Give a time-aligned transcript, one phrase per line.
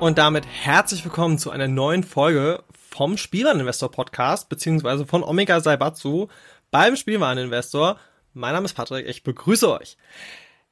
[0.00, 6.28] Und damit herzlich willkommen zu einer neuen Folge vom Spielwareninvestor Podcast, beziehungsweise von Omega Saibatsu
[6.70, 7.98] beim Spielwareninvestor.
[8.32, 9.96] Mein Name ist Patrick, ich begrüße euch.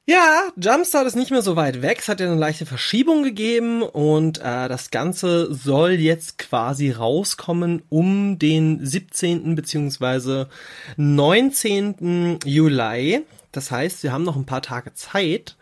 [0.05, 3.81] Ja, Jumpstart ist nicht mehr so weit weg, es hat ja eine leichte Verschiebung gegeben
[3.81, 9.55] und äh, das Ganze soll jetzt quasi rauskommen um den 17.
[9.55, 10.47] beziehungsweise
[10.95, 12.39] 19.
[12.45, 13.25] Juli.
[13.51, 15.57] Das heißt, wir haben noch ein paar Tage Zeit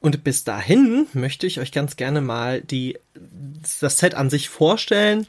[0.00, 2.98] und bis dahin möchte ich euch ganz gerne mal die,
[3.80, 5.26] das Set an sich vorstellen,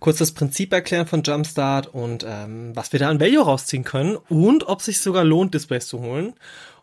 [0.00, 4.16] kurz das Prinzip erklären von Jumpstart und ähm, was wir da an Value rausziehen können
[4.28, 6.34] und ob sich sogar lohnt, Displays zu holen.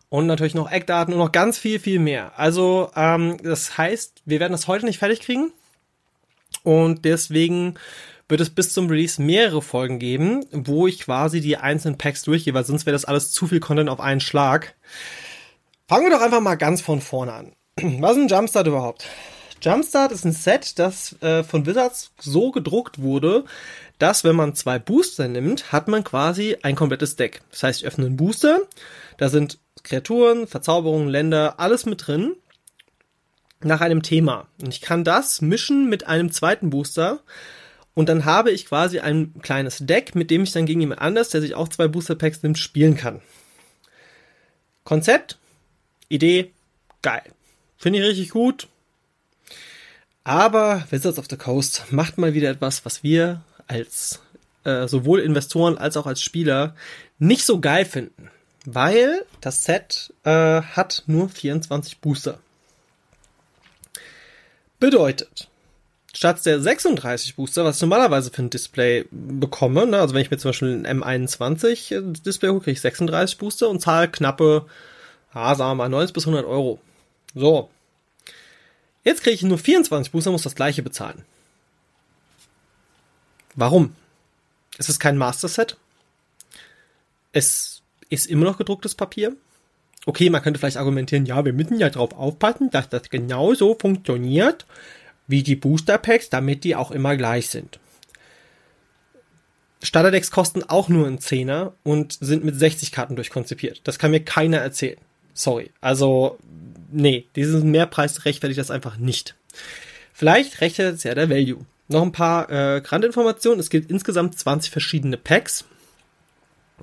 [0.08, 2.32] Und natürlich noch Eckdaten und noch ganz viel, viel mehr.
[2.36, 5.52] Also, ähm, das heißt, wir werden das heute nicht fertig kriegen.
[6.64, 7.74] Und deswegen
[8.28, 12.54] wird es bis zum Release mehrere Folgen geben, wo ich quasi die einzelnen Packs durchgehe,
[12.54, 14.74] weil sonst wäre das alles zu viel Content auf einen Schlag.
[15.90, 17.52] Fangen wir doch einfach mal ganz von vorne an.
[18.00, 19.08] Was ist ein Jumpstart überhaupt?
[19.60, 23.44] Jumpstart ist ein Set, das äh, von Wizards so gedruckt wurde,
[23.98, 27.42] dass wenn man zwei Booster nimmt, hat man quasi ein komplettes Deck.
[27.50, 28.60] Das heißt, ich öffne einen Booster,
[29.18, 32.36] da sind Kreaturen, Verzauberungen, Länder, alles mit drin
[33.60, 34.46] nach einem Thema.
[34.62, 37.18] Und ich kann das mischen mit einem zweiten Booster
[37.94, 41.30] und dann habe ich quasi ein kleines Deck, mit dem ich dann gegen jemand anders,
[41.30, 43.20] der sich auch zwei Booster Packs nimmt, spielen kann.
[44.84, 45.40] Konzept,
[46.10, 46.50] Idee,
[47.00, 47.22] geil.
[47.78, 48.68] Finde ich richtig gut.
[50.24, 54.20] Aber Wizards of the Coast macht mal wieder etwas, was wir als
[54.64, 56.74] äh, sowohl Investoren als auch als Spieler
[57.18, 58.30] nicht so geil finden.
[58.66, 62.38] Weil das Set äh, hat nur 24 Booster.
[64.78, 65.48] Bedeutet,
[66.14, 70.30] statt der 36 Booster, was ich normalerweise für ein Display bekomme, ne, also wenn ich
[70.30, 74.66] mir zum Beispiel ein M21 äh, Display hole, kriege ich 36 Booster und zahle knappe,
[75.34, 76.80] ja, sagen wir mal 90 bis 100 Euro.
[77.34, 77.70] So.
[79.04, 81.24] Jetzt kriege ich nur 24 Booster, muss das gleiche bezahlen.
[83.54, 83.94] Warum?
[84.78, 85.76] Es ist kein Master Set.
[87.32, 89.36] Es ist immer noch gedrucktes Papier.
[90.06, 94.66] Okay, man könnte vielleicht argumentieren, ja, wir müssen ja darauf aufpassen, dass das genauso funktioniert
[95.26, 97.78] wie die Booster Packs, damit die auch immer gleich sind.
[99.82, 103.80] Starterdecks kosten auch nur einen Zehner und sind mit 60 Karten durchkonzipiert.
[103.84, 104.98] Das kann mir keiner erzählen.
[105.34, 105.70] Sorry.
[105.80, 106.38] Also,
[106.90, 109.34] nee, diesen Mehrpreis rechtfertigt das einfach nicht.
[110.12, 111.64] Vielleicht rechtfertigt es ja der Value.
[111.88, 113.58] Noch ein paar äh, Randinformationen.
[113.58, 115.64] Es gibt insgesamt 20 verschiedene Packs.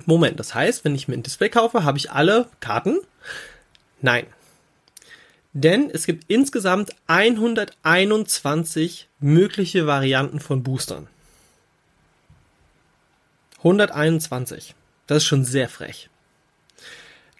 [0.06, 2.98] Moment, das heißt, wenn ich mir ein Display kaufe, habe ich alle Karten?
[4.00, 4.26] Nein.
[5.52, 11.08] Denn es gibt insgesamt 121 mögliche Varianten von Boostern.
[13.58, 14.74] 121.
[15.06, 16.10] Das ist schon sehr frech.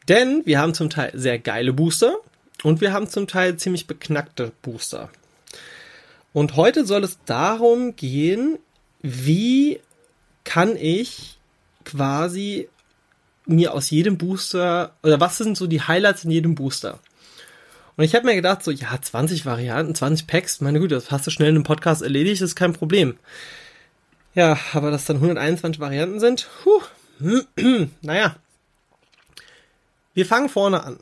[0.08, 2.16] Denn wir haben zum Teil sehr geile Booster
[2.62, 5.10] und wir haben zum Teil ziemlich beknackte Booster.
[6.32, 8.58] Und heute soll es darum gehen,
[9.02, 9.81] wie
[10.44, 11.38] kann ich
[11.84, 12.69] quasi
[13.46, 16.99] mir aus jedem Booster, oder was sind so die Highlights in jedem Booster?
[17.96, 21.26] Und ich habe mir gedacht, so, ja, 20 Varianten, 20 Packs, meine Güte, das hast
[21.26, 23.16] du schnell in einem Podcast erledigt, ist kein Problem.
[24.34, 26.82] Ja, aber dass dann 121 Varianten sind, huh,
[28.02, 28.37] naja.
[30.19, 30.99] Wir fangen vorne an.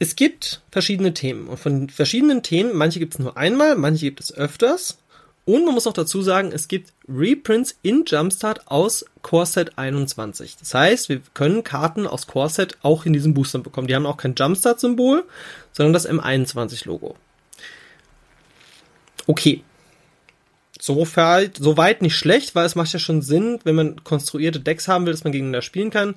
[0.00, 4.18] Es gibt verschiedene Themen und von verschiedenen Themen, manche gibt es nur einmal, manche gibt
[4.18, 4.98] es öfters
[5.44, 10.56] und man muss auch dazu sagen, es gibt Reprints in Jumpstart aus Core Set 21.
[10.56, 13.86] Das heißt, wir können Karten aus Core Set auch in diesem Booster bekommen.
[13.86, 15.22] Die haben auch kein Jumpstart-Symbol,
[15.70, 17.14] sondern das M21-Logo.
[19.28, 19.62] Okay.
[20.80, 25.06] Soweit, soweit nicht schlecht, weil es macht ja schon Sinn, wenn man konstruierte Decks haben
[25.06, 26.14] will, dass man gegeneinander spielen kann.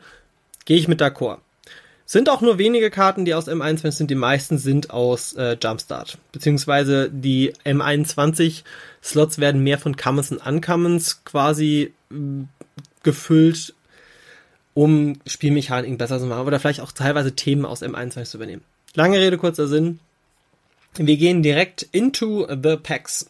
[0.66, 1.40] Gehe ich mit d'accord.
[2.06, 4.12] Sind auch nur wenige Karten, die aus M21 sind.
[4.12, 6.18] Die meisten sind aus äh, Jumpstart.
[6.34, 8.64] Beziehungsweise die M21
[9.02, 12.16] Slots werden mehr von Commons und Uncommons quasi äh,
[13.04, 13.74] gefüllt,
[14.74, 16.46] um Spielmechaniken besser zu machen.
[16.46, 18.64] Oder vielleicht auch teilweise Themen aus M21 zu übernehmen.
[18.94, 20.00] Lange Rede, kurzer Sinn.
[20.96, 23.30] Wir gehen direkt into the packs.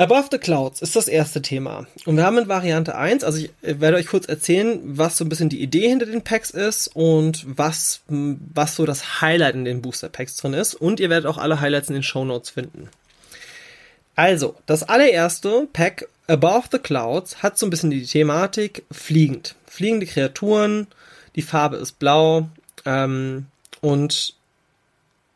[0.00, 1.88] Above the Clouds ist das erste Thema.
[2.06, 5.28] Und wir haben in Variante 1, also ich werde euch kurz erzählen, was so ein
[5.28, 9.82] bisschen die Idee hinter den Packs ist und was, was so das Highlight in den
[9.82, 10.74] Booster Packs drin ist.
[10.74, 12.88] Und ihr werdet auch alle Highlights in den Show Notes finden.
[14.14, 19.56] Also, das allererste Pack Above the Clouds hat so ein bisschen die Thematik fliegend.
[19.66, 20.86] Fliegende Kreaturen,
[21.34, 22.48] die Farbe ist blau,
[22.84, 23.46] ähm,
[23.80, 24.34] und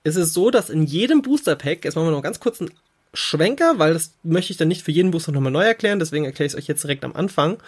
[0.04, 2.70] es ist so, dass in jedem Booster Pack, jetzt machen wir noch ganz kurz einen
[3.14, 6.46] Schwenker, weil das möchte ich dann nicht für jeden Booster nochmal neu erklären, deswegen erkläre
[6.46, 7.58] ich es euch jetzt direkt am Anfang.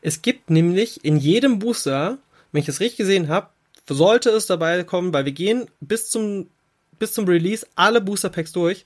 [0.00, 2.18] Es gibt nämlich in jedem Booster,
[2.52, 3.48] wenn ich das richtig gesehen habe,
[3.88, 6.48] sollte es dabei kommen, weil wir gehen bis zum,
[6.98, 8.84] bis zum Release alle Booster Packs durch.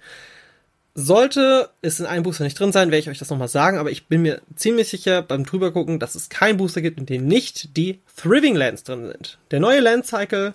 [0.95, 3.93] Sollte es in einem Booster nicht drin sein, werde ich euch das nochmal sagen, aber
[3.93, 7.27] ich bin mir ziemlich sicher beim drüber gucken, dass es keinen Booster gibt, in dem
[7.27, 9.39] nicht die Thriving Lands drin sind.
[9.53, 10.55] Der neue Land Cycle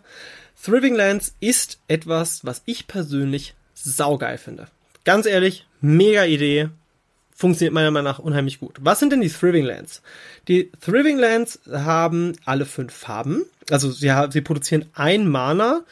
[0.61, 4.67] Thriving Lands ist etwas, was ich persönlich saugeil finde.
[5.05, 6.69] Ganz ehrlich, mega Idee.
[7.35, 8.77] Funktioniert meiner Meinung nach unheimlich gut.
[8.81, 10.01] Was sind denn die Thriving Lands?
[10.47, 13.45] Die Thriving Lands haben alle fünf Farben.
[13.69, 15.83] Also sie, sie produzieren ein Mana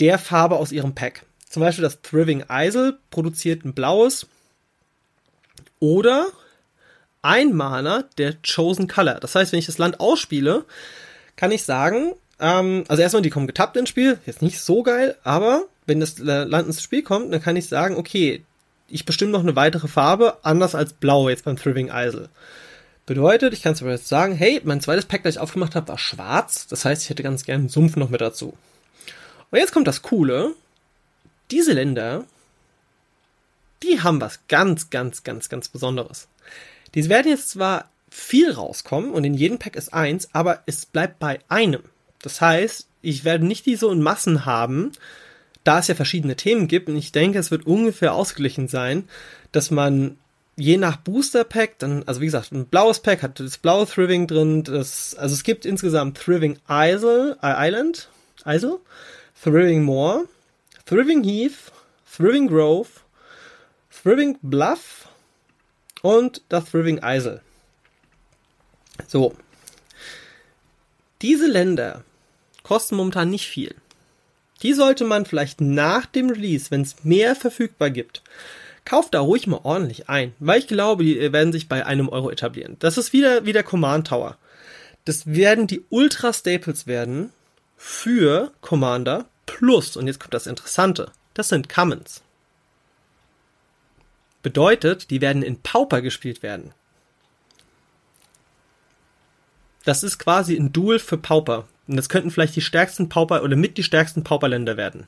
[0.00, 1.24] der Farbe aus ihrem Pack.
[1.48, 4.26] Zum Beispiel das Thriving Isle produziert ein blaues.
[5.78, 6.26] Oder
[7.22, 9.20] ein Mana der Chosen Color.
[9.20, 10.64] Das heißt, wenn ich das Land ausspiele,
[11.36, 14.18] kann ich sagen, ähm, also erstmal, die kommen getappt ins Spiel.
[14.26, 17.96] Jetzt nicht so geil, aber wenn das Land ins Spiel kommt, dann kann ich sagen,
[17.96, 18.44] okay,
[18.88, 22.28] ich bestimme noch eine weitere Farbe, anders als blau jetzt beim Thriving Isle.
[23.06, 25.98] Bedeutet, ich kann zum Beispiel sagen, hey, mein zweites Pack, das ich aufgemacht habe, war
[25.98, 26.66] schwarz.
[26.68, 28.56] Das heißt, ich hätte ganz gerne einen Sumpf noch mit dazu.
[29.50, 30.54] Und jetzt kommt das Coole.
[31.50, 32.24] Diese Länder,
[33.82, 36.28] die haben was ganz, ganz, ganz, ganz Besonderes.
[36.94, 41.18] Die werden jetzt zwar viel rauskommen und in jedem Pack ist eins, aber es bleibt
[41.18, 41.82] bei einem.
[42.22, 44.92] Das heißt, ich werde nicht die so in Massen haben,
[45.64, 49.08] da es ja verschiedene Themen gibt, und ich denke, es wird ungefähr ausgeglichen sein,
[49.52, 50.18] dass man
[50.56, 54.26] je nach Booster Pack, dann, also wie gesagt, ein blaues Pack hat das blaue Thriving
[54.26, 58.08] drin, das, also es gibt insgesamt Thriving Isle, äh, Island,
[58.44, 58.78] Isle,
[59.42, 60.26] Thriving Moor,
[60.86, 61.72] Thriving Heath,
[62.16, 62.88] Thriving Grove,
[63.90, 65.08] Thriving Bluff
[66.02, 67.40] und das Thriving Isle.
[69.08, 69.34] So.
[71.22, 72.04] Diese Länder
[72.62, 73.74] kosten momentan nicht viel.
[74.64, 78.22] Die sollte man vielleicht nach dem Release, wenn es mehr verfügbar gibt,
[78.84, 82.30] kauft da ruhig mal ordentlich ein, weil ich glaube, die werden sich bei einem Euro
[82.30, 82.76] etablieren.
[82.80, 84.36] Das ist wieder wie der Command Tower.
[85.04, 87.30] Das werden die Ultra Staples werden
[87.76, 92.22] für Commander plus, und jetzt kommt das Interessante, das sind Commons.
[94.42, 96.72] Bedeutet, die werden in Pauper gespielt werden.
[99.84, 101.66] Das ist quasi ein Duel für Pauper.
[101.86, 105.06] Und das könnten vielleicht die stärksten Pauper oder mit die stärksten Pauperländer werden.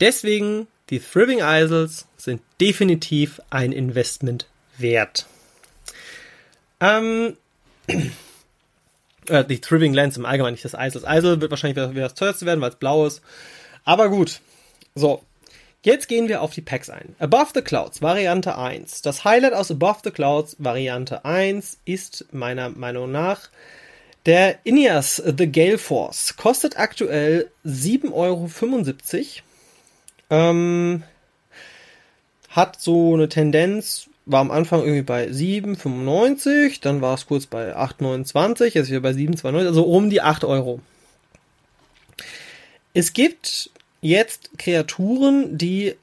[0.00, 4.46] Deswegen, die Thriving Isles sind definitiv ein Investment
[4.78, 5.26] wert.
[6.80, 7.36] Ähm,
[9.28, 11.04] äh, die Thriving Lands im Allgemeinen, nicht das Isles.
[11.06, 13.22] Isle wird wahrscheinlich wieder das teuerste werden, weil es blau ist.
[13.84, 14.40] Aber gut.
[14.94, 15.22] So.
[15.82, 17.14] Jetzt gehen wir auf die Packs ein.
[17.20, 19.02] Above the Clouds, Variante 1.
[19.02, 23.48] Das Highlight aus Above the Clouds, Variante 1, ist meiner Meinung nach
[24.28, 26.36] der Ineas The Gale Force.
[26.36, 28.50] Kostet aktuell 7,75 Euro.
[30.28, 31.02] Ähm,
[32.50, 37.74] hat so eine Tendenz, war am Anfang irgendwie bei 7,95, dann war es kurz bei
[37.74, 40.80] 8,29, jetzt wieder bei 7,92, also um die 8 Euro.
[42.92, 43.70] Es gibt
[44.02, 45.94] jetzt Kreaturen, die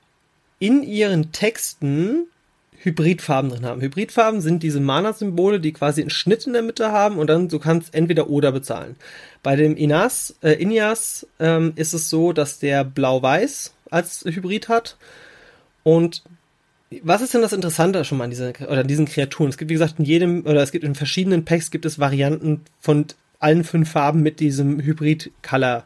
[0.58, 2.26] in ihren Texten
[2.86, 3.82] Hybridfarben drin haben.
[3.82, 7.60] Hybridfarben sind diese Mana-Symbole, die quasi einen Schnitt in der Mitte haben und dann du
[7.60, 8.96] kannst entweder oder bezahlen.
[9.44, 14.98] Bei dem Inas, äh, Inias ähm, ist es so, dass der blau-weiß als Hybrid hat
[15.84, 16.24] und
[17.04, 19.50] was ist denn das Interessante schon mal an dieser, oder an diesen Kreaturen?
[19.50, 22.62] Es gibt, wie gesagt, in jedem, oder es gibt in verschiedenen Packs gibt es Varianten
[22.80, 23.06] von
[23.40, 25.86] allen fünf Farben mit diesem Hybrid-Color,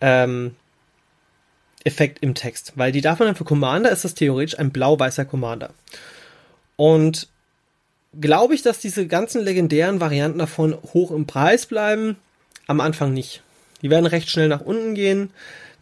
[0.00, 0.56] ähm,
[1.84, 2.72] Effekt im Text.
[2.76, 5.70] Weil die darf man dann für Commander ist das theoretisch ein blau-weißer Commander.
[6.76, 7.28] Und
[8.20, 12.16] glaube ich, dass diese ganzen legendären Varianten davon hoch im Preis bleiben?
[12.66, 13.42] Am Anfang nicht.
[13.82, 15.30] Die werden recht schnell nach unten gehen.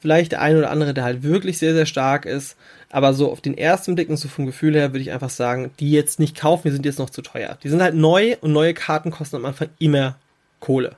[0.01, 2.57] Vielleicht der ein oder andere, der halt wirklich sehr, sehr stark ist.
[2.91, 5.71] Aber so auf den ersten Blick und so vom Gefühl her würde ich einfach sagen,
[5.79, 7.57] die jetzt nicht kaufen, die sind jetzt noch zu teuer.
[7.63, 10.17] Die sind halt neu und neue Karten kosten am Anfang immer
[10.61, 10.97] Kohle.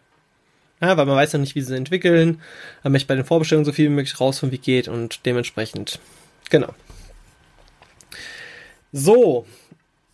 [0.81, 2.41] Ja, weil man weiß ja nicht, wie sie entwickeln.
[2.83, 6.01] Man möchte bei den Vorbestellungen so viel wie möglich rausfinden, wie geht und dementsprechend,
[6.51, 6.75] genau.
[8.93, 9.47] So,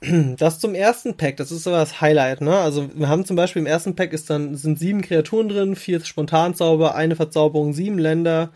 [0.38, 2.56] das zum ersten Pack, das ist so das Highlight, ne?
[2.56, 6.02] Also wir haben zum Beispiel im ersten Pack ist dann, sind sieben Kreaturen drin, vier
[6.04, 8.50] Spontanzauber, eine Verzauberung, sieben Länder,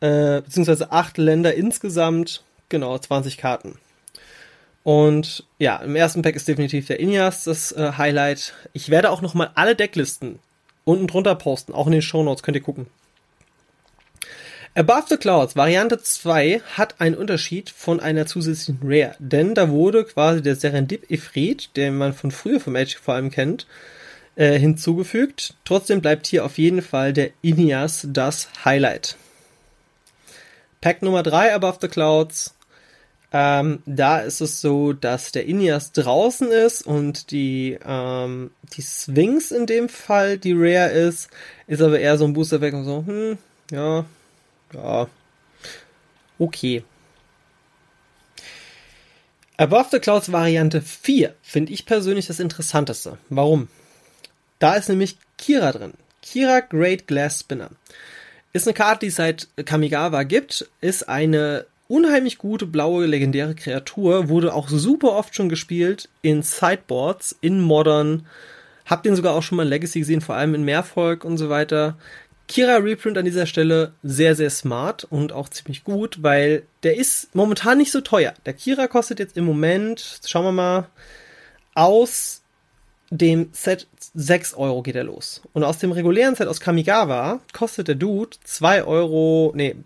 [0.00, 3.78] äh, beziehungsweise acht Länder insgesamt, genau, 20 Karten.
[4.84, 8.54] Und ja, im ersten Pack ist definitiv der Ineas das äh, Highlight.
[8.72, 10.38] Ich werde auch nochmal alle Decklisten
[10.84, 12.86] unten drunter posten, auch in den Show Notes könnt ihr gucken.
[14.78, 20.04] Above the Clouds, Variante 2, hat einen Unterschied von einer zusätzlichen Rare, denn da wurde
[20.04, 23.66] quasi der Serendip Ifrit, den man von früher vom Magic vor allem kennt,
[24.36, 25.54] äh, hinzugefügt.
[25.64, 29.16] Trotzdem bleibt hier auf jeden Fall der Ineas das Highlight.
[30.80, 32.54] Pack Nummer 3 Above the Clouds.
[33.32, 39.50] Ähm, da ist es so, dass der Ineas draußen ist und die, ähm, die Sphinx
[39.50, 41.30] in dem Fall, die Rare ist,
[41.66, 43.38] ist aber eher so ein Booster weg und so, hm,
[43.72, 44.04] ja,
[44.72, 45.08] ja,
[46.38, 46.84] okay.
[49.56, 53.18] Above the Clouds Variante 4 finde ich persönlich das interessanteste.
[53.28, 53.68] Warum?
[54.60, 55.94] Da ist nämlich Kira drin.
[56.22, 57.70] Kira Great Glass Spinner.
[58.52, 64.28] Ist eine Karte, die es seit Kamigawa gibt, ist eine unheimlich gute blaue legendäre Kreatur,
[64.28, 68.26] wurde auch super oft schon gespielt in Sideboards, in Modern.
[68.86, 71.48] Hab den sogar auch schon mal in Legacy gesehen, vor allem in Mehrfolg und so
[71.48, 71.96] weiter.
[72.48, 77.34] Kira Reprint an dieser Stelle sehr, sehr smart und auch ziemlich gut, weil der ist
[77.34, 78.32] momentan nicht so teuer.
[78.46, 80.88] Der Kira kostet jetzt im Moment, schauen wir mal,
[81.74, 82.42] aus
[83.10, 85.42] dem Set 6 Euro geht er los.
[85.52, 89.76] Und aus dem regulären Set aus Kamigawa kostet der Dude 2 Euro, nee,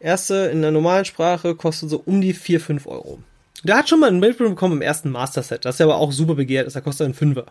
[0.00, 3.20] erste in der normalen Sprache kostet so um die 4, 5 Euro.
[3.62, 5.96] Der hat schon mal einen Bildprint bekommen im ersten Master Set, das ist ja aber
[5.96, 7.46] auch super begehrt ist, da kostet ein 5er.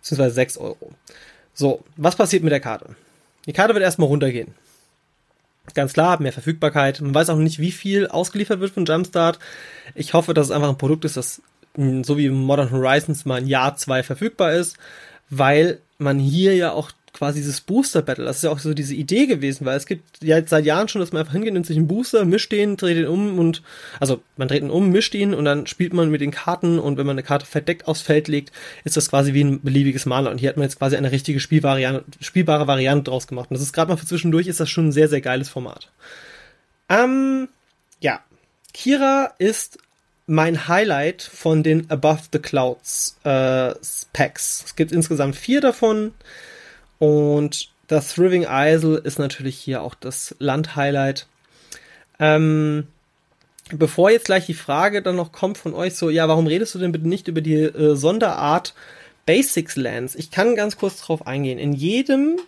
[0.00, 0.92] Beziehungsweise 6 Euro.
[1.54, 2.94] So, was passiert mit der Karte?
[3.46, 4.54] Die Karte wird erstmal runtergehen.
[5.74, 7.00] Ganz klar, mehr Verfügbarkeit.
[7.00, 9.38] Man weiß auch nicht, wie viel ausgeliefert wird von Jumpstart.
[9.94, 11.40] Ich hoffe, dass es einfach ein Produkt ist, das
[11.76, 14.76] so wie Modern Horizons mal ein Jahr, zwei verfügbar ist,
[15.30, 18.94] weil man hier ja auch quasi dieses Booster Battle, das ist ja auch so diese
[18.94, 21.64] Idee gewesen, weil es gibt ja jetzt seit Jahren schon, dass man einfach hingeht, nimmt
[21.64, 23.62] sich einen Booster, mischt den, dreht ihn um und,
[24.00, 26.98] also man dreht ihn um, mischt ihn und dann spielt man mit den Karten und
[26.98, 28.52] wenn man eine Karte verdeckt aufs Feld legt,
[28.82, 31.38] ist das quasi wie ein beliebiges Mana und hier hat man jetzt quasi eine richtige
[31.38, 34.88] Spielvariante, spielbare Variante draus gemacht und das ist gerade mal für zwischendurch ist das schon
[34.88, 35.90] ein sehr, sehr geiles Format.
[36.88, 37.48] Ähm,
[38.00, 38.20] ja.
[38.72, 39.78] Kira ist
[40.26, 43.72] mein Highlight von den Above the Clouds äh,
[44.12, 44.64] Packs.
[44.66, 46.12] Es gibt insgesamt vier davon
[47.04, 51.26] und das Thriving Isle ist natürlich hier auch das Land-Highlight.
[52.18, 52.86] Ähm,
[53.70, 56.78] bevor jetzt gleich die Frage dann noch kommt von euch so, ja, warum redest du
[56.78, 58.72] denn bitte nicht über die äh, Sonderart
[59.26, 60.14] Basics Lands?
[60.14, 61.58] Ich kann ganz kurz drauf eingehen.
[61.58, 62.38] In jedem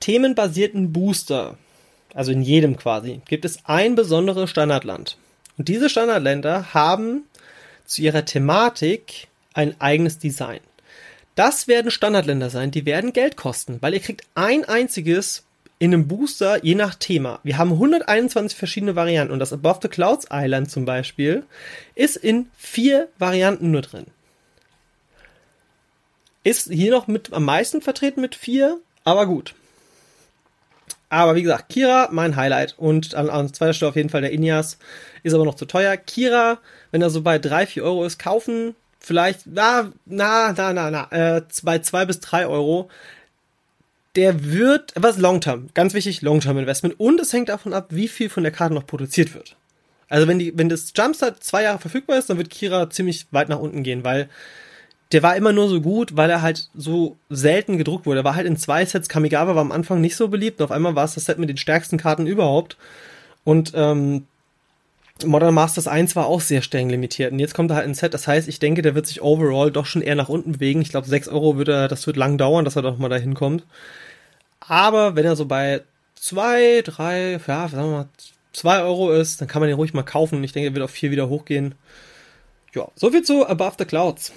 [0.00, 1.56] themenbasierten Booster,
[2.12, 5.16] also in jedem quasi, gibt es ein besonderes Standardland.
[5.56, 7.22] Und diese Standardländer haben
[7.86, 10.60] zu ihrer Thematik ein eigenes Design.
[11.34, 15.44] Das werden Standardländer sein, die werden Geld kosten, weil ihr kriegt ein einziges
[15.78, 17.40] in einem Booster je nach Thema.
[17.42, 21.44] Wir haben 121 verschiedene Varianten und das Above the Clouds Island zum Beispiel
[21.94, 24.06] ist in vier Varianten nur drin.
[26.44, 29.54] Ist hier noch mit am meisten vertreten mit vier, aber gut.
[31.08, 32.78] Aber wie gesagt, Kira, mein Highlight.
[32.78, 34.78] Und an, an zweiter Stelle auf jeden Fall der Ineas.
[35.24, 35.96] Ist aber noch zu teuer.
[35.96, 36.58] Kira,
[36.92, 38.76] wenn er so bei drei vier Euro ist, kaufen.
[39.00, 42.88] Vielleicht, na, na, na, na, na, äh, bei zwei bis drei Euro.
[44.16, 46.98] Der wird, was Long-Term, ganz wichtig, Long-Term-Investment.
[46.98, 49.56] Und es hängt davon ab, wie viel von der Karte noch produziert wird.
[50.08, 53.48] Also wenn die, wenn das Jumpstart zwei Jahre verfügbar ist, dann wird Kira ziemlich weit
[53.48, 54.28] nach unten gehen, weil
[55.12, 58.20] der war immer nur so gut, weil er halt so selten gedruckt wurde.
[58.20, 59.08] Er war halt in zwei Sets.
[59.08, 60.60] Kamigawa war am Anfang nicht so beliebt.
[60.60, 62.76] Auf einmal war es das Set mit den stärksten Karten überhaupt.
[63.42, 64.26] Und ähm,
[65.24, 67.32] Modern Masters 1 war auch sehr streng limitiert.
[67.32, 68.14] Und jetzt kommt er halt ein Set.
[68.14, 70.82] Das heißt, ich denke, der wird sich overall doch schon eher nach unten bewegen.
[70.82, 73.34] Ich glaube, 6 Euro wird er, das wird lang dauern, dass er doch mal dahin
[73.34, 73.64] kommt.
[74.60, 75.82] Aber wenn er so bei
[76.16, 78.08] 2, 3, ja, sagen wir mal,
[78.52, 80.36] 2 Euro ist, dann kann man den ruhig mal kaufen.
[80.36, 81.74] Und ich denke, er wird auf 4 wieder hochgehen.
[82.74, 84.32] Ja, soviel zu Above the Clouds.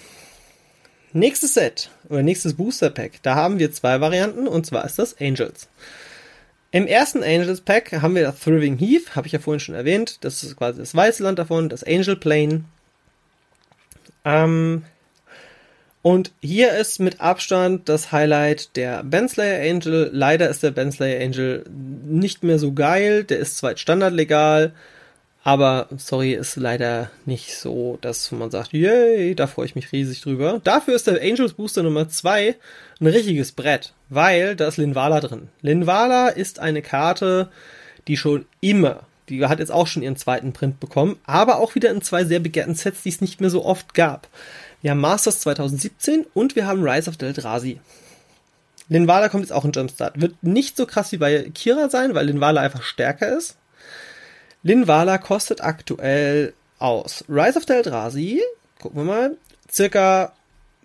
[1.15, 5.15] Nächstes Set oder nächstes Booster Pack, da haben wir zwei Varianten und zwar ist das
[5.21, 5.69] Angels.
[6.73, 10.17] Im ersten Angels Pack haben wir das Thriving Heath, habe ich ja vorhin schon erwähnt.
[10.21, 12.63] Das ist quasi das weiße Land davon, das Angel Plane.
[14.25, 14.83] Ähm,
[16.01, 20.09] und hier ist mit Abstand das Highlight der Benslayer Angel.
[20.11, 23.23] Leider ist der Benslayer Angel nicht mehr so geil.
[23.23, 24.73] Der ist zwar standardlegal,
[25.43, 30.21] aber sorry, ist leider nicht so, dass man sagt, yay, da freue ich mich riesig
[30.21, 30.61] drüber.
[30.63, 32.55] Dafür ist der Angels Booster Nummer 2
[33.01, 35.49] ein richtiges Brett, weil da ist Linvala drin.
[35.61, 37.49] Linvala ist eine Karte,
[38.07, 41.91] die schon immer, die hat jetzt auch schon ihren zweiten Print bekommen, aber auch wieder
[41.91, 44.29] in zwei sehr begehrten Sets, die es nicht mehr so oft gab.
[44.81, 47.81] Wir haben Masters 2017 und wir haben Rise of Deldrazi.
[48.87, 50.21] Linvala kommt jetzt auch in Jumpstart.
[50.21, 53.57] Wird nicht so krass wie bei Kira sein, weil Linvala einfach stärker ist.
[54.63, 58.41] Linvala kostet aktuell aus Rise of the Eldrazi,
[58.79, 59.37] gucken wir mal,
[59.71, 60.33] circa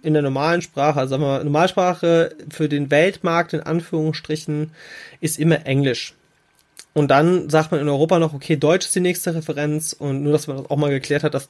[0.03, 4.73] in der normalen Sprache, also sagen wir mal, Normalsprache für den Weltmarkt in Anführungsstrichen
[5.21, 6.15] ist immer Englisch.
[6.95, 10.33] Und dann sagt man in Europa noch, okay, Deutsch ist die nächste Referenz und nur,
[10.33, 11.49] dass man das auch mal geklärt hat, dass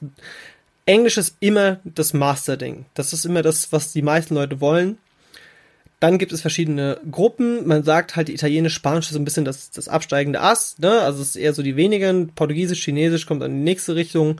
[0.85, 2.85] Englisch ist immer das Master-Ding.
[2.93, 4.97] Das ist immer das, was die meisten Leute wollen.
[5.99, 7.67] Dann gibt es verschiedene Gruppen.
[7.67, 11.01] Man sagt halt, Italienisch, Spanisch ist so ein bisschen das, das absteigende Ass, ne?
[11.01, 12.29] Also es ist eher so die wenigen.
[12.35, 14.39] Portugiesisch, Chinesisch kommt in die nächste Richtung.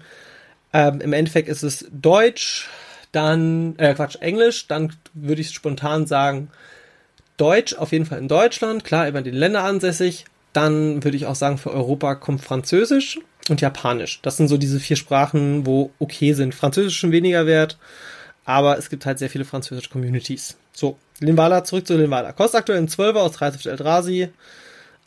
[0.72, 2.70] Ähm, Im Endeffekt ist es Deutsch,
[3.12, 6.50] dann, äh, Quatsch, Englisch, dann würde ich spontan sagen,
[7.38, 10.26] Deutsch auf jeden Fall in Deutschland, klar, über den Länder ansässig.
[10.54, 13.20] Dann würde ich auch sagen, für Europa kommt Französisch
[13.50, 14.22] und Japanisch.
[14.22, 16.56] Das sind so diese vier Sprachen, wo okay sind.
[16.56, 17.78] Französisch schon weniger wert,
[18.46, 20.58] aber es gibt halt sehr viele französische Communities.
[20.74, 22.32] So, Linvala, zurück zu Linvala.
[22.32, 24.30] Kostet aktuell ein 12er aus Reise Eldrazi.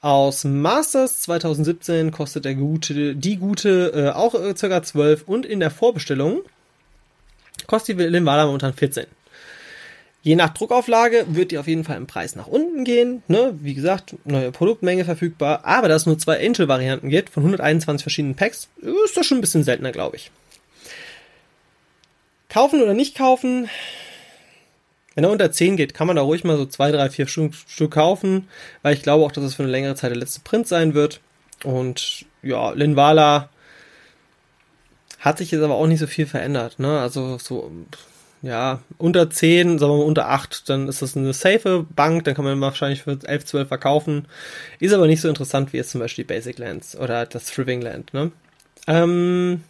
[0.00, 4.82] Aus Masters 2017 kostet der gute, die gute äh, auch äh, ca.
[4.82, 6.40] 12 und in der Vorbestellung
[7.68, 9.06] kostet die Linvala momentan 14.
[10.24, 13.22] Je nach Druckauflage wird die auf jeden Fall im Preis nach unten gehen.
[13.26, 13.54] Ne?
[13.60, 15.64] Wie gesagt, neue Produktmenge verfügbar.
[15.64, 19.40] Aber da es nur zwei Angel-Varianten gibt von 121 verschiedenen Packs, ist das schon ein
[19.40, 20.30] bisschen seltener, glaube ich.
[22.48, 23.68] Kaufen oder nicht kaufen?
[25.14, 27.90] Wenn er unter 10 geht, kann man da ruhig mal so 2, 3, 4 Stück,
[27.90, 28.48] kaufen,
[28.82, 31.20] weil ich glaube auch, dass es für eine längere Zeit der letzte Print sein wird.
[31.64, 33.48] Und ja, Linvala
[35.20, 36.78] hat sich jetzt aber auch nicht so viel verändert.
[36.78, 36.98] Ne?
[36.98, 37.70] Also so,
[38.42, 42.34] ja, unter 10, sagen wir mal unter 8, dann ist das eine safe Bank, dann
[42.34, 44.26] kann man wahrscheinlich für 11, 12 verkaufen.
[44.80, 48.12] Ist aber nicht so interessant wie jetzt zum Beispiel Basic Lands oder das Thriving Land.
[48.12, 48.32] Ne?
[48.88, 49.62] Ähm,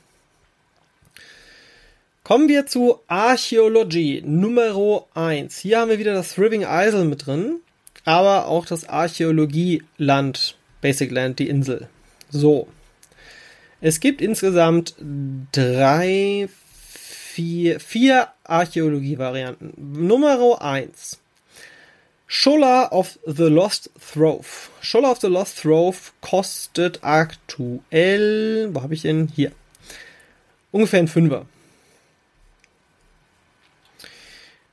[2.24, 5.58] Kommen wir zu Archäologie Nummer 1.
[5.58, 7.56] Hier haben wir wieder das Thriving Isle mit drin,
[8.04, 11.88] aber auch das Archäologieland, Basic Land, die Insel.
[12.30, 12.68] So.
[13.80, 14.94] Es gibt insgesamt
[15.50, 16.48] drei,
[16.92, 19.72] vier, vier Archäologie-Varianten.
[20.06, 21.18] Nummer 1.
[22.28, 24.70] Shola of the Lost Throve.
[24.80, 29.26] Shola of the Lost Throve kostet aktuell, wo habe ich ihn?
[29.34, 29.50] Hier.
[30.70, 31.46] Ungefähr ein Fünfer.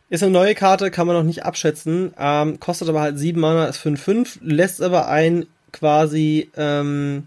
[0.10, 2.14] Ist eine neue Karte, kann man noch nicht abschätzen.
[2.18, 7.26] Ähm, kostet aber halt 7 Mana, ist 5-5, lässt aber ein quasi ähm,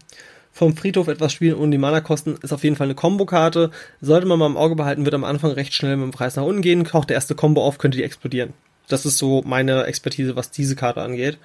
[0.51, 2.37] vom Friedhof etwas spielen ohne die Mana-Kosten.
[2.41, 3.71] Ist auf jeden Fall eine Combo-Karte.
[4.01, 6.43] Sollte man mal im Auge behalten, wird am Anfang recht schnell mit dem Preis nach
[6.43, 6.83] unten gehen.
[6.83, 8.53] Taucht der erste Combo auf, könnte die explodieren.
[8.87, 11.37] Das ist so meine Expertise, was diese Karte angeht.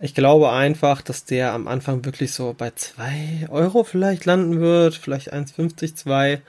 [0.00, 4.96] Ich glaube einfach, dass der am Anfang wirklich so bei 2 Euro vielleicht landen wird,
[4.96, 6.42] vielleicht 1,50, 2.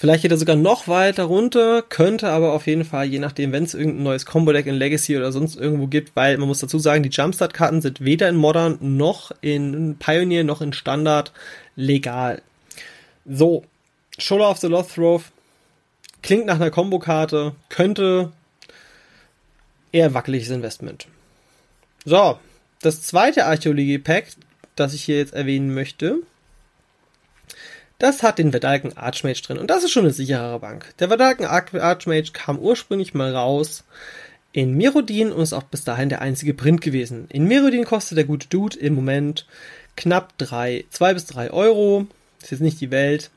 [0.00, 3.64] Vielleicht geht er sogar noch weiter runter, könnte aber auf jeden Fall, je nachdem, wenn
[3.64, 7.02] es irgendein neues Combo-Deck in Legacy oder sonst irgendwo gibt, weil man muss dazu sagen,
[7.02, 11.34] die Jumpstart-Karten sind weder in Modern noch in Pioneer noch in Standard
[11.76, 12.40] legal.
[13.26, 13.64] So,
[14.16, 15.24] Shoulder of the Lost Throve
[16.22, 18.32] klingt nach einer Combo-Karte, könnte
[19.92, 21.08] eher wackeliges Investment.
[22.06, 22.38] So,
[22.80, 24.28] das zweite Archäologie-Pack,
[24.76, 26.20] das ich hier jetzt erwähnen möchte,
[28.00, 29.58] das hat den Verdalken Archmage drin.
[29.58, 30.94] Und das ist schon eine sichere Bank.
[30.98, 33.84] Der Verdalken Archmage kam ursprünglich mal raus
[34.52, 37.26] in Merodin und ist auch bis dahin der einzige Print gewesen.
[37.28, 39.46] In Merodin kostet der gute Dude im Moment
[39.96, 42.06] knapp 3, 2 bis 3 Euro.
[42.42, 43.30] Ist jetzt nicht die Welt.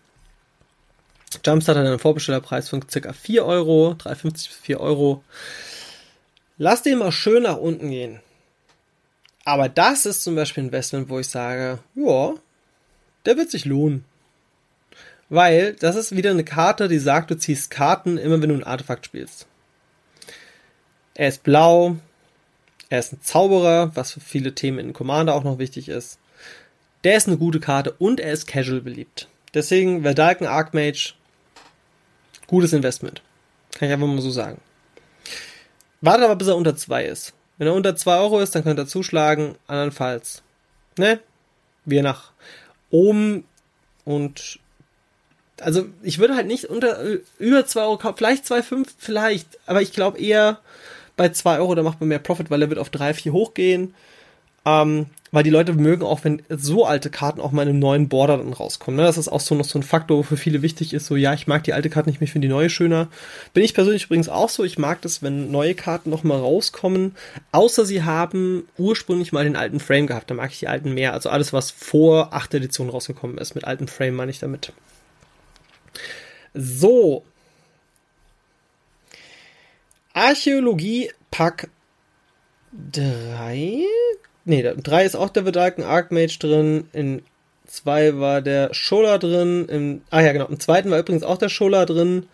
[1.45, 3.11] Jumpstart hat einen Vorbestellerpreis von ca.
[3.11, 5.23] 4 Euro, 3,50 bis 4 Euro.
[6.57, 8.21] Lass den mal schön nach unten gehen.
[9.43, 12.33] Aber das ist zum Beispiel ein Investment, wo ich sage, ja,
[13.25, 14.05] der wird sich lohnen.
[15.33, 18.63] Weil das ist wieder eine Karte, die sagt, du ziehst Karten immer, wenn du ein
[18.63, 19.47] Artefakt spielst.
[21.15, 21.95] Er ist blau,
[22.89, 26.19] er ist ein Zauberer, was für viele Themen in Commander auch noch wichtig ist.
[27.03, 29.27] Der ist eine gute Karte und er ist casual beliebt.
[29.55, 31.15] Deswegen Verdalken Archmage,
[32.45, 33.23] gutes Investment.
[33.73, 34.61] Kann ich einfach mal so sagen.
[36.01, 37.33] Wartet aber, bis er unter 2 ist.
[37.57, 39.55] Wenn er unter 2 Euro ist, dann könnt ihr zuschlagen.
[39.65, 40.43] Andernfalls,
[40.99, 41.19] ne?
[41.85, 42.33] Wir nach
[42.91, 43.45] oben
[44.05, 44.59] und
[45.61, 46.99] also ich würde halt nicht unter
[47.39, 50.59] über 2 Euro kaufen, vielleicht 2,5 vielleicht, aber ich glaube eher
[51.15, 53.93] bei 2 Euro, da macht man mehr Profit, weil er wird auf 3, 4 hochgehen.
[54.65, 58.07] Ähm, weil die Leute mögen auch, wenn so alte Karten auch mal in einem neuen
[58.07, 58.97] Border dann rauskommen.
[58.99, 59.03] Ne?
[59.03, 61.33] Das ist auch so noch so ein Faktor, wo für viele wichtig ist, so ja,
[61.33, 63.07] ich mag die alte Karte nicht ich finde die neue schöner.
[63.53, 67.15] Bin ich persönlich übrigens auch so, ich mag das, wenn neue Karten noch mal rauskommen,
[67.51, 71.13] außer sie haben ursprünglich mal den alten Frame gehabt, da mag ich die alten mehr.
[71.13, 72.53] Also alles, was vor 8.
[72.53, 74.71] Edition rausgekommen ist, mit alten Frame meine ich damit.
[76.53, 77.23] So.
[80.13, 81.69] Archäologie Pack
[82.91, 83.85] 3.
[84.45, 86.87] Ne, 3 ist auch der Vedalken Archmage drin.
[86.93, 87.23] In
[87.65, 89.67] 2 war der Schola drin.
[89.67, 90.45] Im, ah ja, genau.
[90.45, 92.27] Im zweiten war übrigens auch der Schola drin.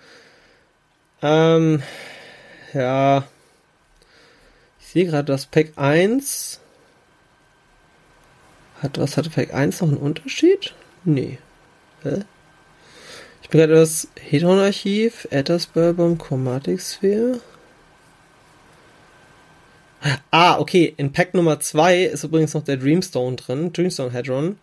[1.21, 1.81] Ähm,
[2.73, 3.25] ja.
[4.79, 6.59] Ich sehe gerade, das Pack 1
[8.81, 10.73] hat, was hatte Pack 1 noch einen Unterschied?
[11.03, 11.37] Nee.
[12.03, 12.23] Hä?
[13.49, 17.41] Ich gerade das Hedron-Archiv, Ettersburbum, Chromatic Sphere.
[20.29, 20.93] Ah, okay.
[20.97, 23.73] In Pack Nummer 2 ist übrigens noch der Dreamstone drin.
[23.73, 24.59] Dreamstone Hedron.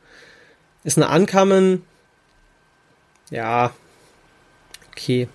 [0.85, 1.83] Ist eine Ankamen.
[3.31, 3.75] Ja.
[4.93, 5.27] Okay.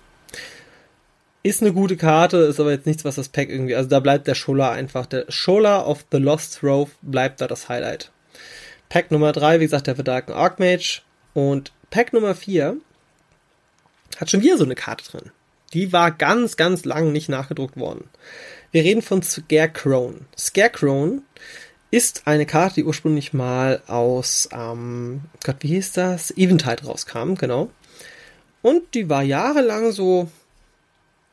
[1.42, 3.76] Ist eine gute Karte, ist aber jetzt nichts, was das Pack irgendwie.
[3.76, 5.04] Also da bleibt der Schola einfach.
[5.04, 8.12] Der Schola of the Lost Throve bleibt da das Highlight.
[8.88, 11.02] Pack Nummer 3, wie gesagt, der Verdarken Archmage.
[11.34, 12.78] Und Pack Nummer 4
[14.22, 15.32] hat schon wieder so eine Karte drin.
[15.72, 18.08] Die war ganz, ganz lang nicht nachgedruckt worden.
[18.70, 20.14] Wir reden von Scarecrow.
[20.38, 21.20] Scarecrow
[21.90, 26.30] ist eine Karte, die ursprünglich mal aus, ähm, Gott, wie hieß das?
[26.36, 27.70] Eventide rauskam, genau.
[28.62, 30.30] Und die war jahrelang so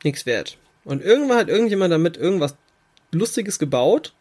[0.02, 0.58] nichts wert.
[0.84, 2.56] Und irgendwann hat irgendjemand damit irgendwas
[3.12, 4.14] Lustiges gebaut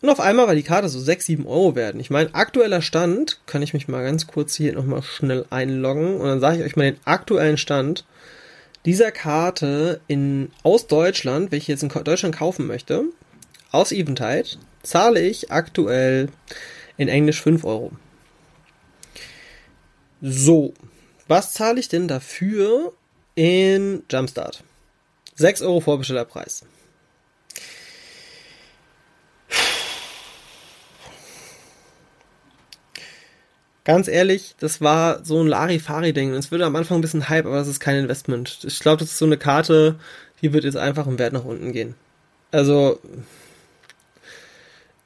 [0.00, 1.96] und auf einmal war die Karte so 6, 7 Euro wert.
[1.96, 6.26] Ich meine, aktueller Stand, kann ich mich mal ganz kurz hier nochmal schnell einloggen und
[6.26, 8.04] dann sage ich euch mal den aktuellen Stand
[8.84, 13.04] dieser Karte in, aus Deutschland, welche ich jetzt in Deutschland kaufen möchte,
[13.72, 14.48] aus Eventide,
[14.82, 16.28] zahle ich aktuell
[16.96, 17.92] in Englisch 5 Euro.
[20.22, 20.74] So,
[21.26, 22.92] was zahle ich denn dafür
[23.34, 24.62] in Jumpstart?
[25.36, 26.64] 6 Euro Vorbestellerpreis.
[33.88, 36.34] Ganz ehrlich, das war so ein Larifari-Ding.
[36.34, 38.58] Es wird am Anfang ein bisschen Hype, aber das ist kein Investment.
[38.64, 39.98] Ich glaube, das ist so eine Karte,
[40.42, 41.94] die wird jetzt einfach im Wert nach unten gehen.
[42.50, 43.00] Also